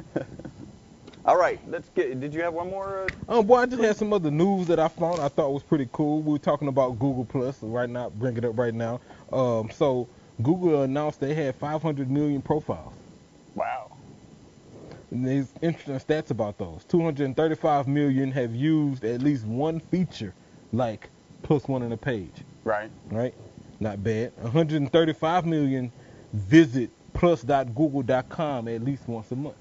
All 1.28 1.36
right, 1.38 1.60
let's 1.70 1.90
get. 1.90 2.20
Did 2.22 2.34
you 2.34 2.42
have 2.44 2.54
one 2.54 2.70
more? 2.70 3.08
Uh, 3.28 3.40
Um, 3.40 3.46
boy, 3.46 3.58
I 3.58 3.66
just 3.66 3.82
had 3.84 3.98
some 3.98 4.14
other 4.14 4.32
news 4.32 4.68
that 4.68 4.80
I 4.80 4.88
found 4.88 5.20
I 5.20 5.28
thought 5.28 5.52
was 5.52 5.62
pretty 5.64 5.90
cool. 5.92 6.22
We 6.22 6.32
were 6.32 6.38
talking 6.40 6.70
about 6.70 6.98
Google 7.00 7.26
Plus 7.26 7.62
right 7.62 7.90
now. 7.90 8.10
Bring 8.10 8.38
it 8.38 8.46
up 8.46 8.58
right 8.58 8.74
now. 8.74 9.02
Um, 9.34 9.70
so 9.70 10.08
Google 10.42 10.84
announced 10.84 11.20
they 11.20 11.34
had 11.34 11.56
500 11.56 12.10
million 12.10 12.42
profiles. 12.42 12.94
wow. 13.56 13.92
And 15.12 15.26
there's 15.26 15.48
interesting 15.62 15.96
stats 16.00 16.32
about 16.32 16.58
those. 16.58 16.84
235 16.90 17.88
million 17.88 18.30
have 18.32 18.54
used 18.54 19.04
at 19.06 19.22
least 19.22 19.46
one 19.46 19.80
feature, 19.80 20.34
like 20.74 21.10
plus 21.44 21.66
one 21.68 21.82
in 21.82 21.92
a 21.94 21.98
page, 21.98 22.44
Right. 22.66 22.90
right? 23.10 23.34
Not 23.80 24.04
bad. 24.04 24.34
135 24.42 25.46
million 25.46 25.92
visit 26.34 26.90
plus.google.com 27.14 28.68
at 28.68 28.84
least 28.84 29.08
once 29.08 29.32
a 29.32 29.36
month. 29.38 29.56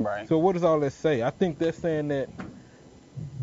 Right. 0.00 0.28
So 0.28 0.38
what 0.38 0.54
does 0.54 0.64
all 0.64 0.80
that 0.80 0.92
say? 0.92 1.22
I 1.22 1.30
think 1.30 1.58
that's 1.58 1.78
saying 1.78 2.08
that 2.10 2.30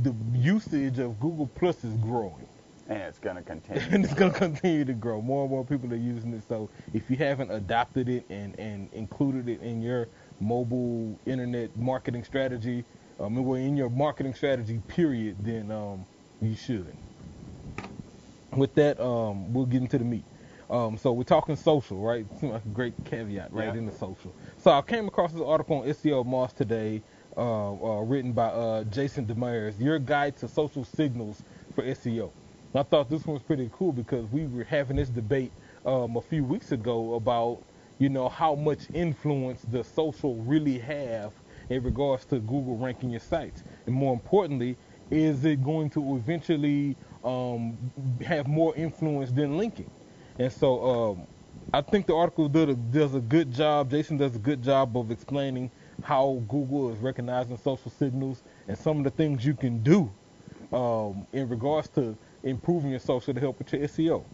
the 0.01 0.15
usage 0.33 0.99
of 0.99 1.19
Google 1.19 1.47
Plus 1.47 1.83
is 1.83 1.95
growing. 1.97 2.47
and 2.87 2.99
it's 3.03 3.19
gonna 3.19 3.43
continue. 3.43 3.83
and 3.91 4.05
it's 4.05 4.15
going 4.15 4.33
to 4.33 4.39
continue 4.39 4.85
to 4.85 4.93
grow. 4.93 5.21
More 5.21 5.43
and 5.43 5.51
more 5.51 5.65
people 5.65 5.93
are 5.93 5.97
using 5.97 6.33
it. 6.33 6.43
So 6.47 6.69
if 6.93 7.09
you 7.09 7.17
haven't 7.17 7.51
adopted 7.51 8.09
it 8.09 8.25
and, 8.29 8.59
and 8.59 8.89
included 8.93 9.49
it 9.49 9.61
in 9.61 9.81
your 9.81 10.09
mobile 10.39 11.19
internet 11.25 11.77
marketing 11.77 12.25
strategy, 12.25 12.85
um, 13.19 13.35
well, 13.45 13.55
in 13.59 13.77
your 13.77 13.89
marketing 13.89 14.35
strategy, 14.35 14.81
period, 14.87 15.37
then 15.41 15.71
um, 15.71 16.05
you 16.41 16.55
should. 16.55 16.97
With 18.55 18.75
that, 18.75 18.99
um, 18.99 19.53
we'll 19.53 19.65
get 19.67 19.81
into 19.81 19.97
the 19.99 20.05
meat. 20.05 20.25
Um, 20.69 20.97
so 20.97 21.13
we're 21.13 21.23
talking 21.23 21.55
social, 21.55 21.99
right? 21.99 22.27
Seems 22.39 22.53
like 22.55 22.65
a 22.65 22.69
great 22.69 22.95
caveat 23.05 23.53
right 23.53 23.73
Yeah. 23.73 23.79
into 23.79 23.91
social. 23.91 24.35
So 24.57 24.71
I 24.71 24.81
came 24.81 25.07
across 25.07 25.33
this 25.33 25.41
article 25.41 25.77
on 25.81 25.87
SEOmoz 25.87 26.53
today 26.53 27.03
uh, 27.37 27.73
uh, 27.73 28.01
written 28.01 28.33
by 28.33 28.47
uh, 28.47 28.83
Jason 28.85 29.25
Demers, 29.27 29.79
Your 29.79 29.99
Guide 29.99 30.37
to 30.37 30.47
Social 30.47 30.83
Signals 30.85 31.43
for 31.73 31.83
SEO. 31.83 32.31
And 32.73 32.81
I 32.81 32.83
thought 32.83 33.09
this 33.09 33.27
one 33.27 33.35
was 33.35 33.43
pretty 33.43 33.69
cool 33.73 33.93
because 33.93 34.27
we 34.31 34.47
were 34.47 34.65
having 34.65 34.97
this 34.97 35.09
debate 35.09 35.53
um, 35.85 36.17
a 36.17 36.21
few 36.21 36.43
weeks 36.43 36.71
ago 36.73 37.15
about, 37.15 37.63
you 37.99 38.09
know, 38.09 38.29
how 38.29 38.55
much 38.55 38.89
influence 38.93 39.63
the 39.63 39.83
social 39.83 40.35
really 40.37 40.79
have 40.79 41.33
in 41.69 41.83
regards 41.83 42.25
to 42.27 42.39
Google 42.39 42.77
ranking 42.77 43.11
your 43.11 43.19
sites, 43.21 43.63
and 43.87 43.95
more 43.95 44.13
importantly, 44.13 44.77
is 45.11 45.45
it 45.45 45.63
going 45.63 45.89
to 45.91 46.17
eventually 46.17 46.97
um, 47.23 47.77
have 48.25 48.47
more 48.47 48.75
influence 48.75 49.31
than 49.31 49.57
linking? 49.57 49.91
And 50.39 50.51
so 50.51 50.85
um, 50.85 51.27
I 51.73 51.81
think 51.81 52.07
the 52.07 52.15
article 52.15 52.49
does 52.49 53.15
a 53.15 53.19
good 53.21 53.51
job. 53.53 53.91
Jason 53.91 54.17
does 54.17 54.35
a 54.35 54.39
good 54.39 54.63
job 54.63 54.97
of 54.97 55.11
explaining 55.11 55.71
how 56.03 56.43
Google 56.47 56.91
is 56.91 56.99
recognizing 56.99 57.57
social 57.57 57.91
signals 57.91 58.43
and 58.67 58.77
some 58.77 58.99
of 58.99 59.03
the 59.05 59.11
things 59.11 59.45
you 59.45 59.55
can 59.55 59.83
do 59.83 60.11
um, 60.73 61.27
in 61.33 61.49
regards 61.49 61.89
to 61.89 62.17
improving 62.43 62.91
your 62.91 62.99
social 62.99 63.33
to 63.33 63.39
help 63.39 63.59
with 63.59 63.73
your 63.73 63.83
SEO. 63.83 64.25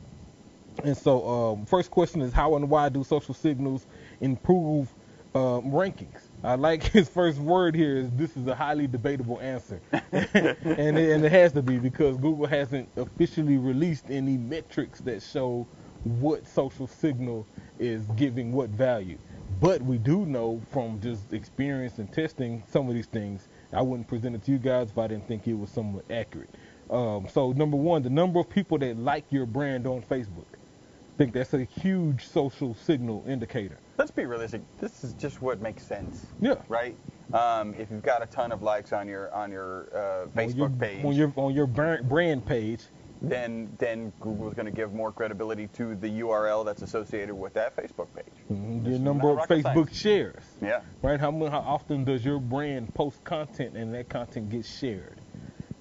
And 0.83 0.97
so, 0.97 1.27
um, 1.27 1.65
first 1.65 1.91
question 1.91 2.21
is 2.21 2.33
how 2.33 2.55
and 2.55 2.69
why 2.69 2.89
do 2.89 3.03
social 3.03 3.33
signals 3.33 3.87
improve 4.21 4.93
um, 5.35 5.71
rankings? 5.71 6.29
I 6.43 6.55
like 6.55 6.83
his 6.93 7.09
first 7.09 7.39
word 7.39 7.75
here 7.75 7.97
is 7.97 8.11
this 8.11 8.37
is 8.37 8.47
a 8.47 8.55
highly 8.55 8.87
debatable 8.87 9.39
answer, 9.41 9.81
and, 10.11 10.97
it, 10.97 11.11
and 11.11 11.25
it 11.25 11.31
has 11.31 11.53
to 11.53 11.61
be 11.61 11.77
because 11.79 12.17
Google 12.17 12.47
hasn't 12.47 12.89
officially 12.97 13.57
released 13.57 14.05
any 14.09 14.37
metrics 14.37 14.99
that 15.01 15.21
show 15.23 15.67
what 16.03 16.47
social 16.47 16.87
signal 16.87 17.45
is 17.79 18.03
giving 18.15 18.51
what 18.51 18.69
value. 18.69 19.17
But 19.61 19.81
we 19.81 19.97
do 19.97 20.25
know 20.25 20.61
from 20.71 20.99
just 20.99 21.31
experience 21.31 21.99
and 21.99 22.11
testing 22.11 22.63
some 22.67 22.89
of 22.89 22.95
these 22.95 23.05
things. 23.05 23.47
I 23.71 23.81
wouldn't 23.81 24.07
present 24.07 24.35
it 24.35 24.43
to 24.43 24.51
you 24.51 24.57
guys 24.57 24.89
if 24.89 24.97
I 24.97 25.07
didn't 25.07 25.27
think 25.27 25.47
it 25.47 25.53
was 25.53 25.69
somewhat 25.69 26.05
accurate. 26.11 26.49
Um, 26.89 27.27
so 27.29 27.51
number 27.53 27.77
one, 27.77 28.03
the 28.03 28.09
number 28.09 28.39
of 28.39 28.49
people 28.49 28.77
that 28.79 28.97
like 28.97 29.25
your 29.29 29.45
brand 29.45 29.87
on 29.87 30.01
Facebook. 30.01 30.45
I 30.53 31.15
think 31.17 31.33
that's 31.33 31.53
a 31.53 31.63
huge 31.63 32.27
social 32.27 32.73
signal 32.73 33.23
indicator. 33.27 33.77
Let's 33.97 34.09
be 34.09 34.25
realistic. 34.25 34.61
This 34.79 35.03
is 35.03 35.13
just 35.13 35.41
what 35.41 35.61
makes 35.61 35.83
sense. 35.83 36.25
Yeah. 36.41 36.55
Right. 36.67 36.95
Um, 37.33 37.75
if 37.77 37.91
you've 37.91 38.01
got 38.01 38.23
a 38.23 38.25
ton 38.25 38.51
of 38.51 38.63
likes 38.63 38.91
on 38.93 39.07
your 39.07 39.33
on 39.33 39.51
your 39.51 39.89
uh, 39.93 40.27
Facebook 40.35 40.51
on 40.51 40.57
your, 40.57 40.69
page, 40.69 41.05
on 41.05 41.13
your 41.13 41.33
on 41.35 41.53
your 41.53 41.67
brand 41.67 42.45
page, 42.45 42.81
then 43.23 43.73
then 43.77 44.11
Google's 44.19 44.53
going 44.53 44.65
to 44.65 44.71
give 44.71 44.93
more 44.93 45.11
credibility 45.11 45.67
to 45.67 45.95
the 45.95 46.09
URL 46.21 46.65
that's 46.65 46.81
associated 46.81 47.33
with 47.33 47.53
that 47.53 47.75
Facebook 47.75 48.07
page. 48.13 48.25
Mm-hmm. 48.51 48.85
Your 48.89 48.99
number 48.99 49.29
of 49.31 49.39
Facebook 49.47 49.63
science. 49.87 49.97
shares, 49.97 50.43
Yeah. 50.61 50.81
right? 51.01 51.19
How 51.19 51.31
how 51.31 51.59
often 51.59 52.03
does 52.03 52.25
your 52.25 52.39
brand 52.39 52.93
post 52.93 53.23
content 53.23 53.75
and 53.77 53.93
that 53.93 54.09
content 54.09 54.49
gets 54.49 54.67
shared? 54.77 55.19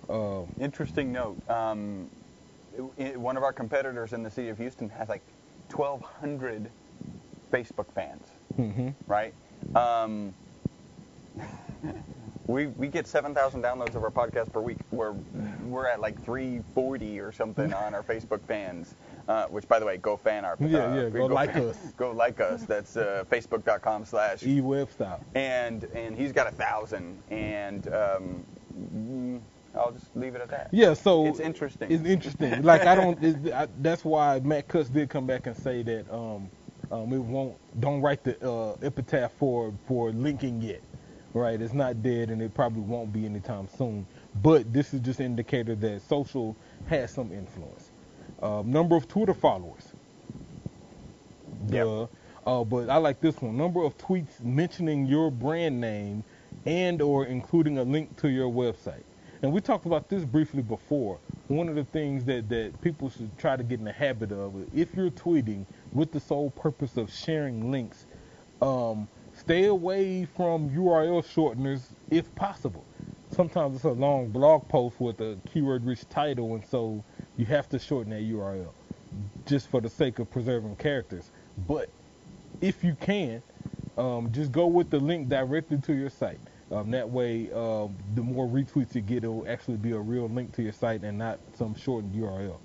Um, 0.08 0.46
Interesting 0.60 1.10
note. 1.12 1.36
Um, 1.50 2.08
i- 2.98 3.02
i- 3.04 3.16
one 3.16 3.36
of 3.36 3.42
our 3.42 3.52
competitors 3.52 4.12
in 4.12 4.22
the 4.22 4.30
city 4.30 4.48
of 4.48 4.58
Houston 4.58 4.88
has 4.90 5.08
like 5.08 5.22
1,200 5.74 6.70
Facebook 7.50 7.90
fans. 7.94 8.26
mhm. 8.58 8.94
right? 9.06 9.34
Um, 9.74 10.32
we 12.46 12.66
we 12.66 12.88
get 12.88 13.06
7,000 13.06 13.62
downloads 13.62 13.94
of 13.94 14.02
our 14.02 14.10
podcast 14.10 14.52
per 14.52 14.60
week. 14.60 14.78
We're 14.90 15.14
we're 15.64 15.86
at 15.86 16.00
like 16.00 16.22
340 16.24 17.20
or 17.20 17.32
something 17.32 17.72
on 17.84 17.94
our 17.94 18.02
Facebook 18.02 18.42
fans. 18.42 18.94
Uh, 19.28 19.46
which, 19.46 19.68
by 19.68 19.78
the 19.78 19.86
way, 19.86 19.96
go 19.96 20.16
fan 20.16 20.44
our. 20.44 20.56
Yeah, 20.58 20.78
uh, 20.78 20.94
yeah, 20.94 21.08
go 21.08 21.26
like 21.26 21.52
fan- 21.52 21.68
us. 21.68 21.76
Go 21.96 22.10
like 22.10 22.40
us. 22.40 22.64
That's 22.64 22.96
uh, 22.96 23.24
Facebook.com/slash. 23.30 24.42
E 24.42 24.60
web 24.60 24.90
style. 24.90 25.20
And 25.34 25.84
and 25.94 26.16
he's 26.16 26.32
got 26.32 26.48
a 26.48 26.50
thousand. 26.50 27.22
And 27.30 27.86
um, 27.88 28.44
mm, 28.76 29.40
I'll 29.76 29.92
just 29.92 30.14
leave 30.16 30.34
it 30.34 30.40
at 30.40 30.50
that. 30.50 30.70
Yeah, 30.72 30.94
so 30.94 31.26
It's 31.26 31.38
interesting. 31.38 31.90
It's 31.90 32.04
interesting. 32.04 32.62
like 32.64 32.82
I 32.84 32.96
don't. 32.96 33.52
I, 33.52 33.68
that's 33.78 34.04
why 34.04 34.40
Matt 34.40 34.66
Cutts 34.66 34.90
did 34.90 35.08
come 35.08 35.26
back 35.26 35.46
and 35.46 35.56
say 35.56 35.82
that 35.84 36.12
um, 36.12 36.50
um, 36.90 37.12
it 37.12 37.18
won't. 37.18 37.56
Don't 37.80 38.00
write 38.00 38.24
the 38.24 38.44
uh, 38.44 38.76
epitaph 38.82 39.32
for 39.34 39.72
for 39.86 40.10
linking 40.10 40.60
yet. 40.60 40.82
Right, 41.34 41.60
it's 41.60 41.72
not 41.72 42.02
dead, 42.02 42.30
and 42.30 42.42
it 42.42 42.52
probably 42.52 42.82
won't 42.82 43.12
be 43.12 43.24
anytime 43.24 43.66
soon. 43.78 44.06
But 44.42 44.70
this 44.72 44.92
is 44.92 45.00
just 45.00 45.20
an 45.20 45.26
indicator 45.26 45.74
that 45.76 46.02
social 46.02 46.54
has 46.88 47.10
some 47.10 47.32
influence. 47.32 47.90
Um, 48.42 48.70
number 48.70 48.96
of 48.96 49.08
Twitter 49.08 49.32
followers. 49.32 49.92
Yep. 51.68 52.10
Uh, 52.46 52.64
but 52.64 52.90
I 52.90 52.96
like 52.96 53.20
this 53.20 53.40
one. 53.40 53.56
Number 53.56 53.82
of 53.82 53.96
tweets 53.96 54.42
mentioning 54.42 55.06
your 55.06 55.30
brand 55.30 55.80
name 55.80 56.24
and 56.66 57.00
or 57.00 57.26
including 57.26 57.78
a 57.78 57.82
link 57.82 58.16
to 58.20 58.28
your 58.28 58.50
website. 58.50 59.04
And 59.42 59.52
we 59.52 59.60
talked 59.60 59.86
about 59.86 60.08
this 60.08 60.24
briefly 60.24 60.62
before. 60.62 61.18
One 61.48 61.68
of 61.68 61.74
the 61.74 61.84
things 61.84 62.24
that, 62.24 62.48
that 62.48 62.80
people 62.80 63.10
should 63.10 63.36
try 63.38 63.56
to 63.56 63.62
get 63.62 63.78
in 63.78 63.84
the 63.84 63.92
habit 63.92 64.32
of, 64.32 64.54
if 64.74 64.94
you're 64.94 65.10
tweeting 65.10 65.66
with 65.92 66.12
the 66.12 66.20
sole 66.20 66.50
purpose 66.50 66.96
of 66.96 67.12
sharing 67.12 67.70
links, 67.70 68.06
um, 68.60 69.08
stay 69.42 69.64
away 69.64 70.24
from 70.24 70.70
URL 70.70 71.24
shorteners 71.24 71.82
if 72.10 72.32
possible. 72.36 72.84
Sometimes 73.32 73.74
it's 73.74 73.84
a 73.84 73.90
long 73.90 74.28
blog 74.28 74.68
post 74.68 75.00
with 75.00 75.20
a 75.20 75.36
keyword-rich 75.46 76.08
title, 76.08 76.54
and 76.54 76.64
so 76.64 77.02
you 77.36 77.44
have 77.46 77.68
to 77.70 77.78
shorten 77.80 78.10
that 78.10 78.22
URL 78.22 78.68
just 79.44 79.68
for 79.68 79.80
the 79.80 79.90
sake 79.90 80.20
of 80.20 80.30
preserving 80.30 80.76
characters. 80.76 81.32
But 81.66 81.90
if 82.60 82.84
you 82.84 82.94
can, 83.00 83.42
um, 83.98 84.30
just 84.30 84.52
go 84.52 84.68
with 84.68 84.90
the 84.90 85.00
link 85.00 85.28
directly 85.28 85.78
to 85.78 85.92
your 85.92 86.10
site. 86.10 86.38
Um, 86.70 86.92
that 86.92 87.10
way, 87.10 87.50
um, 87.52 87.96
the 88.14 88.22
more 88.22 88.46
retweets 88.46 88.94
you 88.94 89.02
get, 89.02 89.24
it 89.24 89.28
will 89.28 89.48
actually 89.48 89.76
be 89.76 89.90
a 89.90 89.98
real 89.98 90.28
link 90.28 90.52
to 90.52 90.62
your 90.62 90.72
site 90.72 91.02
and 91.02 91.18
not 91.18 91.40
some 91.54 91.74
shortened 91.74 92.14
URL. 92.14 92.58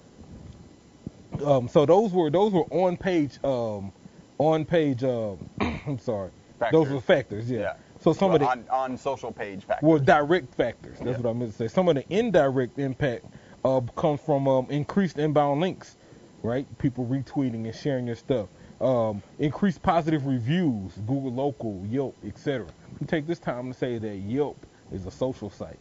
Um, 1.43 1.67
so 1.67 1.85
those 1.87 2.11
were 2.13 2.29
those 2.29 2.53
were 2.53 2.65
on 2.71 2.97
page 2.97 3.43
um, 3.43 3.91
on 4.37 4.63
page. 4.63 5.03
Um, 5.03 5.49
I'm 5.61 5.99
sorry, 5.99 6.31
those 6.59 6.69
Factors. 6.71 6.89
were 6.93 7.01
factors. 7.01 7.51
Yeah. 7.51 7.59
Yeah. 7.59 7.73
So 7.99 8.13
some 8.13 8.31
of 8.33 8.39
the 8.39 8.47
on, 8.47 8.65
on 8.69 8.97
social 8.97 9.31
page 9.31 9.63
factors. 9.65 9.87
well, 9.87 9.99
direct 9.99 10.53
factors. 10.55 10.97
That's 10.99 11.17
Yeah. 11.17 11.23
what 11.23 11.29
I 11.29 11.33
meant 11.33 11.51
to 11.51 11.57
say. 11.57 11.67
Some 11.67 11.87
of 11.89 11.95
the 11.95 12.05
indirect 12.09 12.77
impact 12.79 13.25
uh, 13.65 13.81
comes 13.95 14.21
from 14.21 14.47
um, 14.47 14.67
increased 14.69 15.17
inbound 15.17 15.61
links, 15.61 15.97
right? 16.43 16.65
People 16.77 17.05
retweeting 17.05 17.65
and 17.65 17.75
sharing 17.75 18.07
your 18.07 18.15
stuff. 18.15 18.47
Um, 18.79 19.23
increased 19.39 19.81
positive 19.81 20.27
reviews, 20.27 20.93
Google 21.07 21.33
Local, 21.33 21.83
Yelp, 21.89 22.15
etc. 22.25 22.67
Take 23.07 23.25
this 23.25 23.39
time 23.39 23.71
to 23.71 23.77
say 23.77 23.97
that 23.97 24.15
Yelp 24.17 24.63
is 24.91 25.05
a 25.07 25.11
social 25.11 25.49
site. 25.49 25.79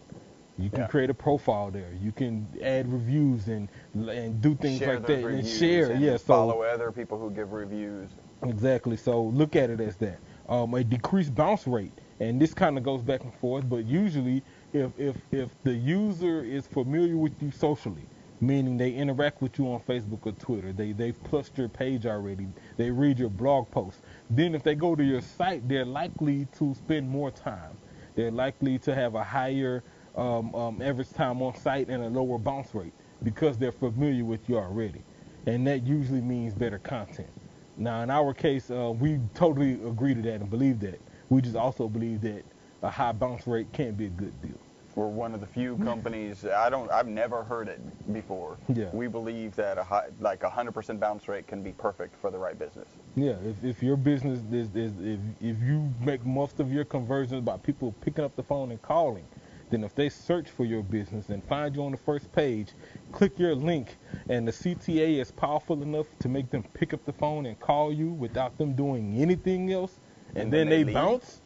You 0.59 0.71
can 0.71 0.81
Yeah. 0.81 0.87
create 0.87 1.11
a 1.11 1.15
profile 1.15 1.71
there. 1.71 1.91
You 2.03 2.13
can 2.13 2.47
add 2.63 2.91
reviews 2.91 3.49
and 3.49 3.69
and 3.95 4.41
do 4.41 4.55
things 4.55 4.79
share 4.79 4.95
like 4.95 5.07
that 5.07 5.19
and 5.25 5.47
share. 5.47 5.91
and 5.91 6.01
yeah, 6.03 6.13
so 6.13 6.19
follow 6.25 6.63
other 6.63 6.91
people 6.91 7.19
who 7.19 7.31
give 7.31 7.53
reviews. 7.53 8.09
Exactly. 8.43 8.97
So 8.97 9.23
look 9.23 9.55
at 9.55 9.69
it 9.69 9.81
as 9.81 9.97
that. 9.97 10.19
Um, 10.49 10.75
a 10.75 10.85
decreased 10.85 11.35
bounce 11.35 11.67
rate, 11.67 11.93
and 12.21 12.41
this 12.41 12.55
kind 12.55 12.79
of 12.79 12.85
goes 12.85 13.03
back 13.03 13.25
and 13.25 13.35
forth. 13.35 13.69
But 13.69 13.87
usually, 13.87 14.43
if 14.73 14.93
if 14.99 15.17
if 15.33 15.51
the 15.65 15.75
user 15.75 16.45
is 16.45 16.67
familiar 16.67 17.17
with 17.17 17.33
you 17.43 17.51
socially, 17.51 18.09
meaning 18.41 18.77
they 18.77 18.93
interact 18.93 19.43
with 19.43 19.59
you 19.59 19.67
on 19.73 19.81
Facebook 19.81 20.27
or 20.27 20.33
Twitter, 20.33 20.73
they 20.73 20.93
they've 20.93 21.23
plused 21.25 21.59
your 21.59 21.69
page 21.69 22.07
already, 22.07 22.49
they 22.77 22.91
read 22.91 23.19
your 23.19 23.31
blog 23.31 23.71
post. 23.71 24.03
Then 24.31 24.55
if 24.55 24.63
they 24.63 24.75
go 24.77 24.97
to 24.97 25.05
your 25.05 25.23
site, 25.23 25.69
they're 25.69 25.87
likely 25.87 26.47
to 26.59 26.75
spend 26.75 27.09
more 27.09 27.31
time. 27.33 27.79
They're 28.17 28.33
likely 28.33 28.79
to 28.81 28.95
have 28.95 29.15
a 29.17 29.25
higher 29.25 29.85
um, 30.17 30.55
um, 30.55 30.83
average 30.83 31.13
time 31.13 31.43
on 31.43 31.57
site 31.57 31.89
and 31.89 32.05
a 32.05 32.09
lower 32.09 32.39
bounce 32.39 32.75
rate 32.75 32.95
because 33.23 33.59
they're 33.59 33.73
familiar 33.73 34.25
with 34.25 34.49
you 34.49 34.59
already, 34.59 35.03
and 35.47 35.67
that 35.67 35.85
usually 35.85 36.23
means 36.23 36.55
better 36.55 36.79
content. 36.79 37.31
Now, 37.77 38.03
in 38.03 38.11
our 38.11 38.33
case, 38.33 38.71
uh, 38.71 38.93
we 38.99 39.21
totally 39.35 39.75
agree 39.87 40.15
to 40.15 40.23
that 40.23 40.41
and 40.41 40.51
believe 40.51 40.81
that. 40.81 41.01
We 41.29 41.43
just 41.43 41.57
also 41.57 41.89
believe 41.89 42.23
that 42.23 42.43
a 42.83 42.91
high 42.91 43.13
bounce 43.13 43.47
rate 43.47 43.71
can't 43.73 43.97
be 43.97 44.07
a 44.07 44.11
good 44.11 44.41
deal. 44.41 44.59
We're 44.95 45.09
one 45.09 45.35
of 45.35 45.41
the 45.41 45.47
few 45.47 45.77
companies. 45.77 46.47
I 46.47 46.71
don't. 46.71 46.91
I've 46.91 47.07
never 47.07 47.45
heard 47.45 47.69
it 47.69 47.79
before. 48.15 48.57
Yeah. 48.75 48.89
We 48.95 49.09
believe 49.09 49.55
that 49.57 49.77
a 49.77 49.85
high, 49.85 50.07
like 50.21 50.43
a 50.43 50.49
hundred 50.49 50.73
percent 50.73 51.01
bounce 51.01 51.29
rate 51.29 51.47
can 51.47 51.63
be 51.63 51.73
perfect 51.73 52.19
for 52.19 52.31
the 52.31 52.39
right 52.39 52.59
business. 52.59 52.89
Yeah, 53.15 53.35
if, 53.45 53.63
if 53.63 53.83
your 53.83 53.99
business 53.99 54.41
is, 54.51 54.75
is 54.75 54.93
if, 54.99 55.21
if 55.43 55.61
you 55.61 55.93
make 56.01 56.25
most 56.25 56.61
of 56.61 56.73
your 56.73 56.87
conversions 56.87 57.43
by 57.43 57.59
people 57.59 57.95
picking 58.01 58.25
up 58.25 58.35
the 58.37 58.43
phone 58.43 58.71
and 58.71 58.81
calling, 58.81 59.27
then 59.71 59.85
if 59.85 59.95
they 59.95 60.09
search 60.09 60.49
for 60.49 60.65
your 60.65 60.83
business 60.83 61.29
and 61.31 61.43
find 61.45 61.75
you 61.75 61.85
on 61.85 61.93
the 61.93 61.99
first 61.99 62.31
page, 62.33 62.69
click 63.13 63.39
your 63.39 63.55
link, 63.55 63.97
and 64.29 64.47
the 64.47 64.53
CTA 64.53 65.21
is 65.21 65.33
powerful 65.33 65.83
enough 65.83 66.07
to 66.21 66.29
make 66.29 66.51
them 66.51 66.63
pick 66.75 66.95
up 66.95 67.05
the 67.05 67.13
phone 67.13 67.47
and 67.47 67.59
call 67.59 67.93
you 67.93 68.11
without 68.11 68.57
them 68.59 68.75
doing 68.75 69.21
anything 69.21 69.73
else, 69.73 69.99
and, 70.31 70.45
And 70.45 70.53
then, 70.53 70.69
they 70.69 70.83
they, 70.83 70.93
bounce, 70.93 71.41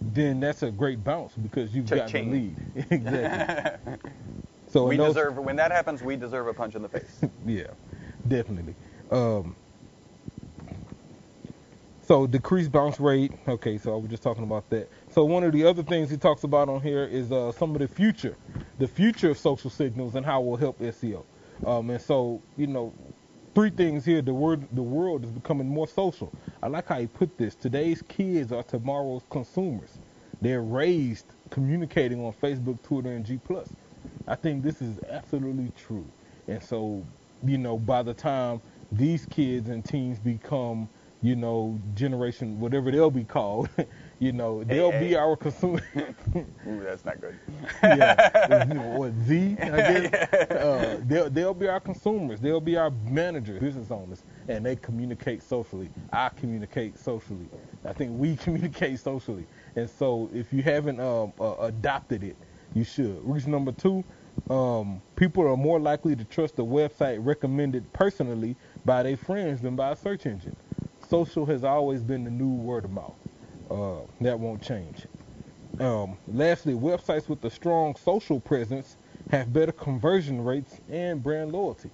then 0.00 0.40
that's 0.40 0.62
a 0.62 0.70
great 0.70 1.04
bounce 1.04 1.34
because 1.34 1.74
you've 1.74 1.88
got 1.90 2.10
the 2.10 2.22
lead. 2.22 2.56
exactly. 2.90 3.94
So 4.70 4.86
we 4.86 4.96
those- 4.96 5.14
deserve 5.14 5.36
when 5.36 5.56
that 5.56 5.72
happens. 5.72 6.00
We 6.00 6.14
deserve 6.16 6.46
a 6.46 6.54
punch 6.54 6.76
in 6.76 6.82
the 6.82 6.88
face. 6.88 7.20
yeah, 7.46 7.64
definitely. 8.28 8.76
Um, 9.10 9.56
So 12.10 12.26
decreased 12.26 12.72
bounce 12.72 12.98
rate. 12.98 13.30
Okay, 13.46 13.78
so 13.78 13.94
I 13.94 13.96
was 13.96 14.10
just 14.10 14.24
talking 14.24 14.42
about 14.42 14.68
that. 14.70 14.90
So 15.12 15.24
one 15.24 15.44
of 15.44 15.52
the 15.52 15.64
other 15.64 15.84
things 15.84 16.10
he 16.10 16.16
talks 16.16 16.42
about 16.42 16.68
on 16.68 16.82
here 16.82 17.04
is 17.04 17.30
uh, 17.30 17.52
some 17.52 17.72
of 17.72 17.78
the 17.78 17.86
future, 17.86 18.36
the 18.80 18.88
future 18.88 19.30
of 19.30 19.38
social 19.38 19.70
signals 19.70 20.16
and 20.16 20.26
how 20.26 20.42
it 20.42 20.44
will 20.44 20.56
help 20.56 20.80
SEO. 20.80 21.24
Um, 21.64 21.88
and 21.88 22.02
so 22.02 22.42
you 22.56 22.66
know, 22.66 22.92
three 23.54 23.70
things 23.70 24.04
here. 24.04 24.22
The 24.22 24.34
word, 24.34 24.66
the 24.72 24.82
world 24.82 25.22
is 25.24 25.30
becoming 25.30 25.68
more 25.68 25.86
social. 25.86 26.34
I 26.60 26.66
like 26.66 26.88
how 26.88 26.98
he 26.98 27.06
put 27.06 27.38
this. 27.38 27.54
Today's 27.54 28.02
kids 28.02 28.50
are 28.50 28.64
tomorrow's 28.64 29.22
consumers. 29.30 30.00
They're 30.42 30.62
raised 30.62 31.26
communicating 31.50 32.24
on 32.24 32.32
Facebook, 32.32 32.82
Twitter, 32.82 33.12
and 33.12 33.24
G+. 33.24 33.38
I 34.26 34.34
think 34.34 34.64
this 34.64 34.82
is 34.82 34.98
absolutely 35.10 35.70
true. 35.76 36.06
And 36.48 36.60
so, 36.60 37.06
you 37.46 37.56
know, 37.58 37.78
by 37.78 38.02
the 38.02 38.14
time 38.14 38.62
these 38.90 39.26
kids 39.26 39.68
and 39.68 39.84
teens 39.84 40.18
become, 40.18 40.88
you 41.22 41.36
know, 41.36 41.78
generation, 41.94 42.58
whatever 42.60 42.90
they'll 42.90 43.10
be 43.10 43.24
called, 43.24 43.68
you 44.18 44.32
know, 44.32 44.64
they'll 44.64 44.90
hey. 44.92 45.08
be 45.08 45.16
our 45.16 45.36
consumer. 45.36 45.82
Ooh, 46.36 46.46
that's 46.82 47.04
not 47.04 47.20
good. 47.20 47.38
yeah, 47.82 48.64
what 48.96 49.12
Z, 49.26 49.56
I 49.60 49.66
guess. 49.68 50.32
Uh, 50.50 51.00
they'll 51.04 51.30
they'll 51.30 51.54
be 51.54 51.68
our 51.68 51.80
consumers. 51.80 52.40
They'll 52.40 52.60
be 52.60 52.76
our 52.76 52.90
managers, 53.08 53.60
business 53.60 53.90
owners, 53.90 54.22
and 54.48 54.64
they 54.64 54.76
communicate 54.76 55.42
socially. 55.42 55.90
I 56.12 56.30
communicate 56.30 56.98
socially. 56.98 57.48
I 57.84 57.92
think 57.92 58.18
we 58.18 58.36
communicate 58.36 58.98
socially. 58.98 59.46
And 59.76 59.88
so, 59.88 60.30
if 60.32 60.52
you 60.52 60.62
haven't 60.62 61.00
um, 61.00 61.32
uh, 61.40 61.56
adopted 61.60 62.24
it, 62.24 62.36
you 62.74 62.84
should. 62.84 63.20
Reason 63.24 63.50
number 63.50 63.72
two, 63.72 64.04
um, 64.48 65.00
people 65.16 65.46
are 65.46 65.56
more 65.56 65.78
likely 65.78 66.16
to 66.16 66.24
trust 66.24 66.58
a 66.58 66.62
website 66.62 67.18
recommended 67.24 67.92
personally 67.92 68.56
by 68.84 69.02
their 69.02 69.16
friends 69.16 69.60
than 69.60 69.76
by 69.76 69.90
a 69.90 69.96
search 69.96 70.26
engine. 70.26 70.56
Social 71.10 71.44
has 71.46 71.64
always 71.64 72.04
been 72.04 72.24
the 72.24 72.30
new 72.30 72.54
word 72.54 72.86
of 72.86 72.92
mouth. 72.92 73.16
Uh, 73.70 74.00
that 74.22 74.38
won't 74.38 74.62
change. 74.62 75.06
Um, 75.80 76.18
lastly, 76.28 76.74
websites 76.74 77.28
with 77.28 77.44
a 77.44 77.50
strong 77.50 77.96
social 77.96 78.40
presence 78.40 78.96
have 79.30 79.52
better 79.52 79.72
conversion 79.72 80.44
rates 80.44 80.80
and 80.88 81.22
brand 81.22 81.52
loyalty. 81.52 81.90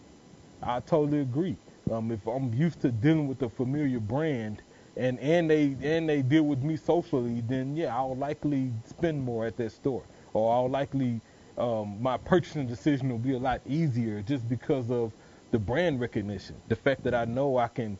I 0.63 0.81
totally 0.81 1.21
agree. 1.21 1.57
Um, 1.91 2.13
if 2.13 2.27
I'm 2.27 2.55
used 2.55 2.81
to 2.83 2.93
dealing 2.93 3.29
with 3.29 3.43
a 3.43 3.49
familiar 3.49 4.01
brand 4.01 4.63
and, 4.97 5.19
and 5.21 5.51
they 5.51 5.77
and 5.83 6.09
they 6.09 6.23
deal 6.23 6.45
with 6.45 6.63
me 6.63 6.77
socially, 6.77 7.43
then 7.43 7.77
yeah, 7.77 7.97
I'll 7.97 8.17
likely 8.17 8.73
spend 8.85 9.23
more 9.23 9.47
at 9.47 9.57
that 9.59 9.73
store, 9.73 10.05
or 10.35 10.55
I'll 10.55 10.71
likely 10.71 11.23
um, 11.59 12.03
my 12.03 12.19
purchasing 12.19 12.67
decision 12.67 13.11
will 13.11 13.19
be 13.19 13.35
a 13.35 13.39
lot 13.39 13.63
easier 13.67 14.23
just 14.23 14.49
because 14.49 14.91
of 14.91 15.13
the 15.53 15.59
brand 15.59 16.01
recognition, 16.01 16.57
the 16.69 16.77
fact 16.77 17.05
that 17.05 17.15
I 17.15 17.25
know 17.25 17.59
I 17.59 17.69
can 17.69 17.99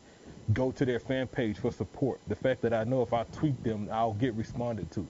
go 0.53 0.71
to 0.71 0.85
their 0.85 0.99
fan 0.99 1.27
page 1.27 1.57
for 1.57 1.71
support, 1.71 2.19
the 2.27 2.35
fact 2.35 2.61
that 2.61 2.73
I 2.73 2.83
know 2.83 3.01
if 3.01 3.13
I 3.13 3.23
tweet 3.25 3.61
them, 3.63 3.89
I'll 3.91 4.13
get 4.13 4.33
responded 4.35 4.91
to. 4.91 5.07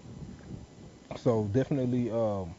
So 1.16 1.50
definitely 1.54 2.12
um, 2.12 2.56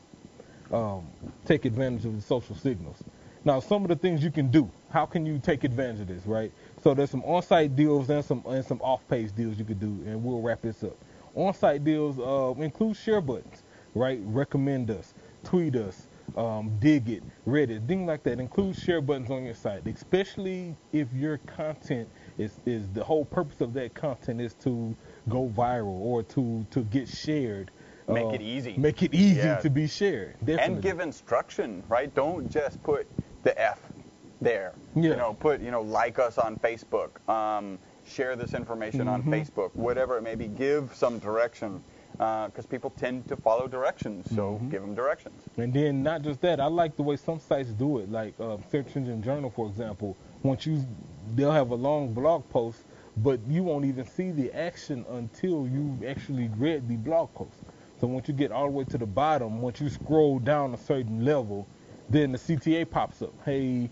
um, 0.72 1.06
take 1.44 1.64
advantage 1.64 2.04
of 2.04 2.14
the 2.14 2.22
social 2.22 2.54
signals. 2.54 3.02
Now, 3.44 3.60
some 3.60 3.82
of 3.82 3.88
the 3.88 3.96
things 3.96 4.22
you 4.22 4.30
can 4.30 4.50
do. 4.50 4.70
How 4.90 5.06
can 5.06 5.24
you 5.24 5.38
take 5.38 5.64
advantage 5.64 6.00
of 6.00 6.08
this, 6.08 6.26
right? 6.26 6.52
So 6.82 6.94
there's 6.94 7.10
some 7.10 7.22
on-site 7.24 7.76
deals 7.76 8.10
and 8.10 8.24
some 8.24 8.42
and 8.46 8.64
some 8.64 8.80
off-page 8.80 9.32
deals 9.34 9.58
you 9.58 9.64
could 9.64 9.80
do, 9.80 9.98
and 10.06 10.22
we'll 10.22 10.40
wrap 10.40 10.62
this 10.62 10.82
up. 10.82 10.96
On-site 11.34 11.84
deals 11.84 12.18
uh, 12.18 12.60
include 12.60 12.96
share 12.96 13.20
buttons, 13.20 13.62
right? 13.94 14.18
Recommend 14.24 14.90
us, 14.90 15.14
tweet 15.44 15.76
us, 15.76 16.08
um, 16.36 16.76
Digg 16.80 17.08
it, 17.08 17.22
Reddit, 17.46 17.86
things 17.86 18.06
like 18.06 18.22
that. 18.24 18.40
Include 18.40 18.76
share 18.76 19.00
buttons 19.00 19.30
on 19.30 19.44
your 19.44 19.54
site, 19.54 19.86
especially 19.86 20.76
if 20.92 21.12
your 21.12 21.38
content 21.38 22.08
is 22.38 22.60
is 22.66 22.88
the 22.90 23.04
whole 23.04 23.24
purpose 23.24 23.60
of 23.60 23.72
that 23.74 23.94
content 23.94 24.40
is 24.40 24.54
to 24.54 24.94
go 25.28 25.48
viral 25.48 26.00
or 26.00 26.22
to 26.22 26.64
to 26.70 26.80
get 26.84 27.08
shared. 27.08 27.70
Make 28.08 28.24
Uh, 28.26 28.30
it 28.30 28.40
easy. 28.42 28.74
Make 28.78 29.02
it 29.02 29.12
easy 29.12 29.40
Yeah. 29.40 29.56
to 29.58 29.68
be 29.68 29.86
shared. 29.86 30.36
Definitely. 30.40 30.64
and 30.74 30.82
give 30.82 31.00
instruction, 31.00 31.82
right? 31.88 32.12
Don't 32.14 32.48
just 32.50 32.82
put 32.82 33.06
the 33.42 33.58
F 33.60 33.80
there. 34.40 34.72
Yeah. 34.94 35.10
You 35.10 35.16
know, 35.16 35.34
put 35.34 35.60
you 35.60 35.70
know 35.70 35.82
like 35.82 36.18
us 36.18 36.38
on 36.38 36.56
Facebook, 36.56 37.10
um, 37.28 37.78
share 38.06 38.34
this 38.36 38.54
information 38.54 39.08
on 39.08 39.22
Mhm. 39.22 39.30
Facebook, 39.30 39.74
whatever 39.74 40.16
it 40.16 40.22
may 40.22 40.36
be. 40.36 40.46
Give 40.48 40.94
some 40.94 41.18
direction 41.18 41.82
because 42.16 42.66
people 42.66 42.90
tend 42.96 43.28
to 43.28 43.36
follow 43.36 43.68
directions. 43.68 44.28
So 44.34 44.58
Mhm. 44.60 44.70
give 44.70 44.80
them 44.80 44.94
directions. 44.94 45.40
And 45.56 45.72
then 45.72 46.02
not 46.02 46.22
just 46.22 46.40
that, 46.40 46.58
I 46.60 46.66
like 46.66 46.96
the 46.96 47.02
way 47.04 47.14
some 47.16 47.38
sites 47.38 47.70
do 47.72 47.98
it, 47.98 48.10
like 48.10 48.34
uh, 48.40 48.56
Search 48.72 48.96
Engine 48.96 49.22
Journal, 49.22 49.50
for 49.50 49.66
example. 49.68 50.16
Once 50.42 50.66
you, 50.66 50.86
they'll 51.34 51.52
have 51.52 51.70
a 51.70 51.74
long 51.74 52.12
blog 52.12 52.48
post, 52.50 52.84
but 53.16 53.40
you 53.48 53.62
won't 53.64 53.84
even 53.84 54.06
see 54.06 54.30
the 54.30 54.52
action 54.52 55.04
until 55.10 55.66
you 55.66 55.98
actually 56.06 56.48
read 56.56 56.88
the 56.88 56.96
blog 56.96 57.32
post. 57.34 57.58
So 58.00 58.06
once 58.06 58.28
you 58.28 58.34
get 58.34 58.52
all 58.52 58.66
the 58.66 58.70
way 58.72 58.84
to 58.84 58.98
the 58.98 59.06
bottom, 59.06 59.60
once 59.60 59.80
you 59.80 59.88
scroll 59.88 60.38
down 60.38 60.72
a 60.74 60.76
certain 60.78 61.24
level, 61.24 61.66
then 62.08 62.32
the 62.32 62.38
CTA 62.38 62.88
pops 62.88 63.22
up. 63.22 63.34
Hey, 63.44 63.90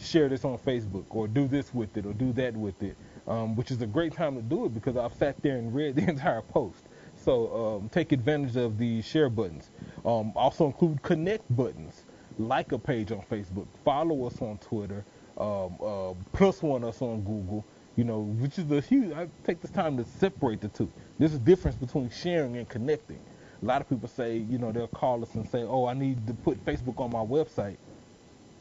share 0.00 0.28
this 0.28 0.44
on 0.44 0.58
Facebook, 0.58 1.06
or 1.10 1.26
do 1.26 1.48
this 1.48 1.74
with 1.74 1.96
it, 1.96 2.06
or 2.06 2.12
do 2.12 2.32
that 2.34 2.56
with 2.56 2.80
it, 2.82 2.96
um, 3.26 3.56
which 3.56 3.72
is 3.72 3.82
a 3.82 3.86
great 3.86 4.12
time 4.12 4.36
to 4.36 4.42
do 4.42 4.66
it 4.66 4.74
because 4.74 4.96
I've 4.96 5.14
sat 5.14 5.42
there 5.42 5.56
and 5.56 5.74
read 5.74 5.96
the 5.96 6.02
entire 6.08 6.42
post. 6.42 6.84
So 7.16 7.78
um, 7.80 7.88
take 7.88 8.12
advantage 8.12 8.56
of 8.56 8.78
the 8.78 9.02
share 9.02 9.28
buttons. 9.28 9.70
Um, 10.04 10.32
also 10.36 10.66
include 10.66 11.02
connect 11.02 11.44
buttons. 11.56 12.04
Like 12.38 12.70
a 12.70 12.78
page 12.78 13.10
on 13.10 13.22
Facebook, 13.22 13.66
follow 13.84 14.24
us 14.24 14.40
on 14.40 14.58
Twitter, 14.58 15.04
um, 15.38 15.76
uh, 15.82 16.14
plus 16.32 16.62
one 16.62 16.84
us 16.84 17.02
on 17.02 17.22
Google. 17.22 17.64
You 17.96 18.04
know, 18.04 18.20
which 18.20 18.58
is 18.58 18.70
a 18.70 18.80
huge. 18.80 19.12
I 19.12 19.28
take 19.44 19.60
this 19.60 19.72
time 19.72 19.96
to 19.96 20.04
separate 20.04 20.60
the 20.60 20.68
two. 20.68 20.90
There's 21.18 21.34
a 21.34 21.38
difference 21.38 21.76
between 21.76 22.10
sharing 22.10 22.56
and 22.56 22.68
connecting. 22.68 23.20
A 23.60 23.64
lot 23.64 23.80
of 23.80 23.88
people 23.88 24.08
say, 24.08 24.36
you 24.36 24.58
know, 24.58 24.70
they'll 24.70 24.86
call 24.88 25.22
us 25.22 25.34
and 25.34 25.48
say, 25.48 25.62
"Oh, 25.64 25.86
I 25.86 25.94
need 25.94 26.26
to 26.28 26.34
put 26.34 26.64
Facebook 26.64 27.00
on 27.00 27.10
my 27.10 27.24
website." 27.24 27.76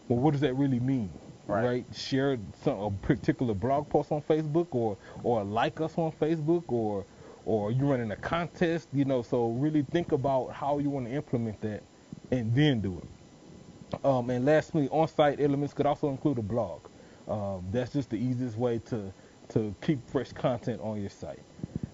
Well, 0.07 0.19
what 0.19 0.31
does 0.31 0.41
that 0.41 0.55
really 0.55 0.79
mean? 0.79 1.11
Right. 1.47 1.85
Share 1.95 2.37
some 2.63 2.79
a 2.79 2.91
particular 2.91 3.53
blog 3.53 3.89
post 3.89 4.11
on 4.11 4.21
Facebook, 4.23 4.67
or 4.71 4.97
or 5.23 5.43
like 5.43 5.81
us 5.81 5.97
on 5.97 6.11
Facebook, 6.13 6.63
or 6.69 7.05
or 7.45 7.71
you 7.71 7.85
running 7.85 8.11
a 8.11 8.15
contest. 8.17 8.89
You 8.93 9.05
know, 9.05 9.21
so 9.21 9.49
really 9.51 9.83
think 9.83 10.11
about 10.13 10.51
how 10.51 10.79
you 10.79 10.89
want 10.89 11.07
to 11.07 11.13
implement 11.13 11.61
that, 11.61 11.83
and 12.31 12.53
then 12.55 12.81
do 12.81 12.97
it. 12.97 13.16
Um, 14.03 14.29
and 14.29 14.45
lastly, 14.45 14.89
on-site 14.91 15.39
elements 15.39 15.73
could 15.73 15.85
also 15.85 16.09
include 16.09 16.37
a 16.37 16.41
blog. 16.41 16.81
Um, 17.27 17.65
that's 17.71 17.93
just 17.93 18.09
the 18.09 18.17
easiest 18.17 18.57
way 18.57 18.79
to 18.89 19.11
to 19.49 19.73
keep 19.81 20.05
fresh 20.09 20.33
content 20.33 20.81
on 20.81 20.99
your 20.99 21.09
site. 21.09 21.39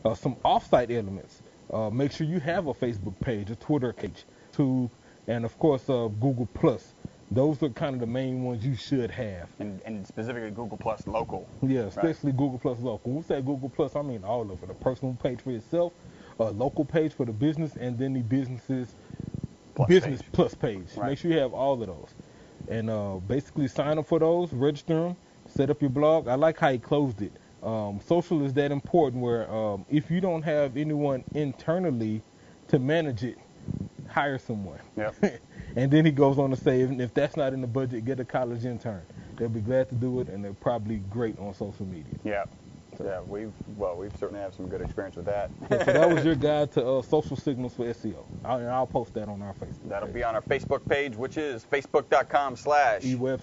Uh, 0.03 0.15
some 0.15 0.35
off-site 0.43 0.89
elements. 0.89 1.43
Uh, 1.71 1.89
make 1.89 2.11
sure 2.11 2.25
you 2.25 2.39
have 2.39 2.67
a 2.67 2.73
Facebook 2.73 3.19
page, 3.19 3.51
a 3.51 3.55
Twitter 3.55 3.93
page, 3.93 4.25
too, 4.51 4.89
and 5.27 5.45
of 5.45 5.57
course 5.59 5.89
uh, 5.89 6.07
Google 6.19 6.47
Plus. 6.53 6.93
Those 7.31 7.63
are 7.63 7.69
kind 7.69 7.95
of 7.95 7.99
the 7.99 8.07
main 8.07 8.43
ones 8.43 8.65
you 8.65 8.75
should 8.75 9.09
have. 9.11 9.49
And, 9.59 9.81
and 9.85 10.05
specifically 10.05 10.51
Google 10.51 10.77
Plus 10.77 11.07
local. 11.07 11.47
Yeah, 11.61 11.81
especially 11.81 12.31
Google 12.31 12.59
Plus 12.59 12.79
local. 12.79 13.11
When 13.11 13.21
we 13.21 13.23
say 13.23 13.41
Google 13.41 13.69
Plus, 13.69 13.95
I 13.95 14.01
mean 14.01 14.23
all 14.23 14.51
of 14.51 14.61
it. 14.61 14.69
A 14.69 14.73
personal 14.73 15.15
page 15.21 15.41
for 15.41 15.51
yourself, 15.51 15.93
a 16.39 16.45
local 16.45 16.85
page 16.85 17.13
for 17.13 17.25
the 17.25 17.31
business, 17.31 17.75
and 17.75 17.97
then 17.97 18.13
the 18.13 18.21
business's 18.21 18.95
Plus 19.75 19.89
business 19.89 20.21
page. 20.21 20.31
plus 20.31 20.53
page. 20.55 20.87
Right. 20.95 21.09
Make 21.09 21.19
sure 21.19 21.31
you 21.31 21.39
have 21.39 21.53
all 21.53 21.81
of 21.81 21.87
those. 21.87 22.09
And 22.67 22.89
uh, 22.89 23.15
basically 23.27 23.67
sign 23.67 23.97
up 23.97 24.07
for 24.07 24.19
those, 24.19 24.53
register 24.53 24.93
them, 24.93 25.17
set 25.47 25.69
up 25.69 25.81
your 25.81 25.89
blog. 25.89 26.27
I 26.27 26.35
like 26.35 26.57
how 26.57 26.71
he 26.71 26.77
closed 26.77 27.21
it. 27.21 27.33
Um, 27.61 27.99
social 28.05 28.43
is 28.45 28.53
that 28.53 28.71
important 28.71 29.21
where 29.21 29.49
um, 29.53 29.85
if 29.89 30.11
you 30.11 30.19
don't 30.21 30.41
have 30.41 30.75
anyone 30.75 31.23
internally 31.33 32.21
to 32.67 32.79
manage 32.79 33.23
it, 33.23 33.37
hire 34.07 34.37
someone. 34.37 34.79
Yep. 34.97 35.41
and 35.75 35.91
then 35.91 36.05
he 36.05 36.11
goes 36.11 36.37
on 36.37 36.49
to 36.49 36.55
say, 36.55 36.81
if, 36.81 36.91
if 36.99 37.13
that's 37.13 37.37
not 37.37 37.53
in 37.53 37.61
the 37.61 37.67
budget, 37.67 38.05
get 38.05 38.19
a 38.19 38.25
college 38.25 38.65
intern. 38.65 39.01
They'll 39.37 39.49
be 39.49 39.61
glad 39.61 39.89
to 39.89 39.95
do 39.95 40.19
it, 40.19 40.27
and 40.27 40.43
they're 40.43 40.53
probably 40.53 40.97
great 40.97 41.37
on 41.39 41.53
social 41.53 41.85
media. 41.85 42.13
Yeah. 42.23 42.45
Yeah, 43.03 43.21
we've 43.21 43.51
well, 43.77 43.95
we've 43.95 44.15
certainly 44.19 44.41
had 44.41 44.53
some 44.53 44.67
good 44.67 44.81
experience 44.81 45.15
with 45.15 45.25
that. 45.25 45.49
Yeah, 45.71 45.83
so 45.85 45.93
that 45.93 46.09
was 46.13 46.25
your 46.25 46.35
guide 46.49 46.71
to 46.73 46.85
uh, 46.85 47.01
social 47.01 47.35
signals 47.37 47.73
for 47.75 47.85
SEO. 47.85 48.23
I'll, 48.43 48.57
and 48.57 48.69
I'll 48.69 48.87
post 48.87 49.13
that 49.15 49.27
on 49.29 49.41
our 49.41 49.53
Facebook. 49.53 49.89
That'll 49.89 50.07
page. 50.07 50.15
be 50.15 50.23
on 50.23 50.35
our 50.35 50.41
Facebook 50.41 50.87
page, 50.87 51.15
which 51.15 51.37
is 51.37 51.65
facebook.com 51.71 52.55
slash. 52.55 53.03
E-web. 53.05 53.41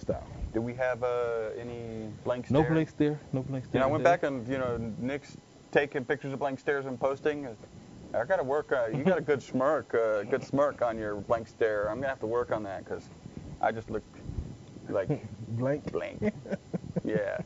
Do 0.53 0.61
we 0.61 0.73
have 0.75 1.03
uh, 1.03 1.49
any 1.57 2.09
blanks 2.23 2.51
No 2.51 2.61
there? 2.61 2.71
blanks 2.71 2.93
there. 2.93 3.19
No 3.33 3.41
blanks 3.41 3.67
You 3.67 3.71
there. 3.73 3.81
know, 3.81 3.87
I 3.87 3.91
went 3.91 4.03
today. 4.03 4.11
back 4.13 4.23
and 4.23 4.47
you 4.47 4.57
know 4.57 4.77
Nick's 4.99 5.37
taking 5.71 6.03
pictures 6.05 6.33
of 6.33 6.39
blank 6.39 6.59
stares 6.59 6.85
and 6.85 6.99
posting. 6.99 7.47
I 8.13 8.25
got 8.25 8.37
to 8.37 8.43
work. 8.43 8.71
Uh, 8.73 8.87
you 8.93 9.03
got 9.05 9.17
a 9.17 9.21
good 9.21 9.41
smirk, 9.41 9.93
uh, 9.95 10.23
good 10.23 10.43
smirk 10.43 10.81
on 10.81 10.97
your 10.97 11.15
blank 11.15 11.47
stare. 11.47 11.89
I'm 11.89 11.97
gonna 11.97 12.09
have 12.09 12.19
to 12.19 12.27
work 12.27 12.51
on 12.51 12.63
that 12.63 12.83
because 12.83 13.07
I 13.61 13.71
just 13.71 13.89
look 13.89 14.03
like 14.89 15.07
blank. 15.49 15.89
blank. 15.93 16.33
yeah, 17.05 17.37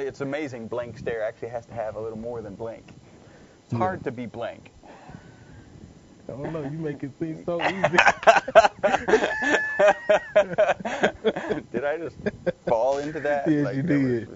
it's 0.00 0.20
amazing. 0.22 0.68
Blank 0.68 0.98
stare 0.98 1.22
actually 1.22 1.48
has 1.48 1.66
to 1.66 1.74
have 1.74 1.96
a 1.96 2.00
little 2.00 2.18
more 2.18 2.40
than 2.42 2.54
blank. 2.54 2.84
It's 3.64 3.72
Yeah. 3.72 3.78
hard 3.78 4.02
to 4.04 4.10
be 4.10 4.26
blank. 4.26 4.70
I 6.28 6.32
don't 6.32 6.52
know. 6.52 6.62
You 6.62 6.78
make 6.78 7.02
it 7.02 7.12
seem 7.20 7.44
so 7.44 7.60
easy. 7.60 7.98
did 11.72 11.84
I 11.84 11.98
just 11.98 12.16
fall 12.66 12.98
into 12.98 13.20
that? 13.20 13.50
Yes, 13.50 13.64
Like, 13.64 13.76
you 13.76 13.82
that 13.82 14.00
was 14.00 14.08
did. 14.08 14.28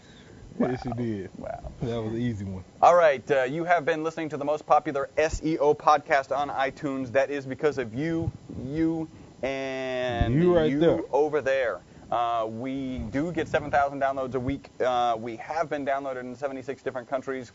Yes, 0.59 0.85
you 0.85 0.93
did. 0.95 1.31
Wow. 1.39 1.73
That 1.83 2.03
was 2.03 2.13
an 2.15 2.21
easy 2.21 2.45
one. 2.45 2.65
All 2.81 2.95
right, 2.97 3.29
uh, 3.31 3.43
you 3.45 3.65
have 3.65 3.85
been 3.85 4.03
listening 4.03 4.29
to 4.31 4.37
the 4.37 4.45
most 4.45 4.67
popular 4.67 5.11
SEO 5.19 5.77
podcast 5.77 6.35
on 6.37 6.49
iTunes. 6.49 7.13
That 7.13 7.31
is 7.31 7.47
because 7.47 7.77
of 7.79 7.95
you, 7.95 8.33
you, 8.65 9.09
and 9.43 10.35
You 10.35 10.57
right 10.57 10.79
there. 10.79 11.01
over 11.13 11.41
there. 11.43 11.81
Uh, 12.11 12.47
we 12.49 12.99
do 13.11 13.33
get 13.33 13.49
7,000 13.49 14.01
downloads 14.01 14.35
a 14.35 14.41
week. 14.41 14.71
Uh, 14.81 15.17
we 15.19 15.37
have 15.37 15.69
been 15.69 15.85
downloaded 15.85 16.21
in 16.21 16.35
76 16.35 16.83
different 16.83 17.09
countries. 17.09 17.53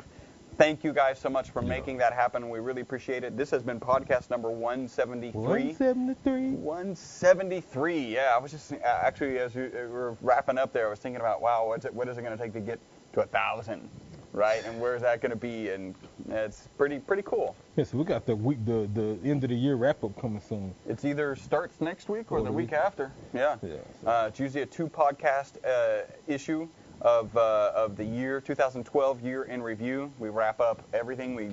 Thank 0.58 0.84
you 0.84 0.92
guys 0.92 1.18
so 1.18 1.30
much 1.30 1.50
for 1.52 1.62
Yeah. 1.62 1.70
making 1.70 1.98
that 2.00 2.12
happen. 2.12 2.50
We 2.50 2.60
really 2.60 2.82
appreciate 2.82 3.24
it. 3.24 3.38
This 3.38 3.50
has 3.52 3.64
been 3.64 3.80
podcast 3.80 4.30
number 4.30 4.52
173. 4.52 5.40
173. 5.40 6.52
173. 6.52 8.00
Yeah, 8.14 8.34
I 8.36 8.38
was 8.40 8.52
just 8.52 8.74
uh, 8.74 8.78
actually 8.84 9.40
as 9.40 9.56
we 9.56 9.68
uh, 9.68 9.88
were 9.88 10.18
wrapping 10.22 10.58
up 10.58 10.74
there, 10.74 10.88
I 10.88 10.90
was 10.90 11.00
thinking 11.00 11.22
about 11.22 11.42
wow, 11.42 11.68
what's 11.68 11.86
it, 11.86 11.94
what 11.94 12.10
is 12.10 12.18
it 12.18 12.22
going 12.24 12.38
to 12.38 12.44
take 12.44 12.52
to 12.54 12.60
get 12.60 12.80
to 13.14 13.22
a 13.22 13.26
thousand, 13.28 13.90
right? 14.34 14.64
And 14.66 14.80
where's 14.80 15.02
that 15.02 15.22
going 15.22 15.32
to 15.32 15.36
be? 15.36 15.70
And 15.70 15.96
it's 16.30 16.68
pretty 16.78 17.00
pretty 17.00 17.24
cool. 17.24 17.56
Yeah, 17.76 17.84
so 17.86 17.98
we 17.98 18.04
got 18.04 18.26
the 18.26 18.36
week, 18.36 18.64
the 18.66 18.90
the 18.94 19.18
end 19.30 19.44
of 19.44 19.50
the 19.50 19.56
year 19.56 19.76
wrap 19.76 20.04
up 20.04 20.20
coming 20.20 20.42
soon. 20.42 20.74
It's 20.88 21.06
either 21.06 21.36
starts 21.36 21.80
next 21.82 22.10
week 22.10 22.32
or 22.32 22.40
Or 22.40 22.44
the 22.44 22.52
week 22.52 22.72
week- 22.72 22.80
after. 22.80 23.12
Yeah. 23.34 23.58
Yeah, 23.62 23.76
so- 24.04 24.08
Uh, 24.10 24.26
it's 24.28 24.40
usually 24.40 24.64
a 24.64 24.66
two 24.66 24.88
podcast 24.88 25.54
uh, 25.66 26.06
issue 26.28 26.68
of 27.02 27.36
uh, 27.36 27.72
of 27.76 27.96
the 27.98 28.06
year 28.06 28.40
2012 28.42 29.22
year 29.22 29.44
in 29.46 29.64
review. 29.64 30.12
We 30.20 30.30
wrap 30.30 30.60
up 30.60 30.84
everything. 30.94 31.34
We 31.36 31.50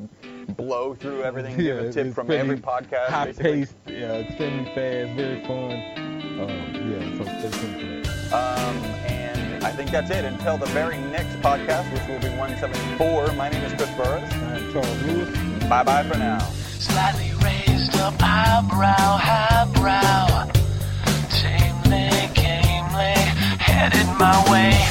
blow 0.54 0.94
through 0.94 1.22
everything. 1.22 1.56
give 1.56 1.78
a 1.78 1.90
tip 1.92 2.12
from 2.14 2.30
every 2.30 2.58
podcast. 2.58 3.06
High 3.06 3.24
basically. 3.26 3.52
paced, 3.60 3.74
yeah, 3.86 4.12
extremely 4.12 4.64
fast, 4.74 5.16
very 5.16 5.42
fun. 5.46 5.72
Um, 6.38 6.90
yeah, 6.92 7.16
so 7.16 7.24
stay 7.24 7.60
tuned 7.60 8.04
for 8.04 8.10
that. 8.30 8.32
Um, 8.34 9.17
think 9.78 9.92
that's 9.92 10.10
it. 10.10 10.24
Until 10.24 10.58
the 10.58 10.66
very 10.66 10.98
next 10.98 11.36
podcast, 11.36 11.90
which 11.92 12.02
will 12.08 12.18
be 12.18 12.36
174. 12.36 13.32
My 13.34 13.48
name 13.48 13.62
is 13.62 13.72
Chris 13.74 13.88
Burres. 13.90 14.32
I'm 14.32 14.72
Charles 14.72 15.02
Lewis. 15.04 15.68
Bye 15.68 15.84
bye 15.84 16.02
for 16.02 16.18
now. 16.18 16.40
Slightly 16.80 17.30
raised 17.44 17.94
up 17.96 18.14
eyebrow, 18.20 19.16
highbrow. 19.16 20.50
Tamely, 21.30 22.10
gamely, 22.34 23.14
headed 23.60 24.08
my 24.18 24.50
way. 24.50 24.88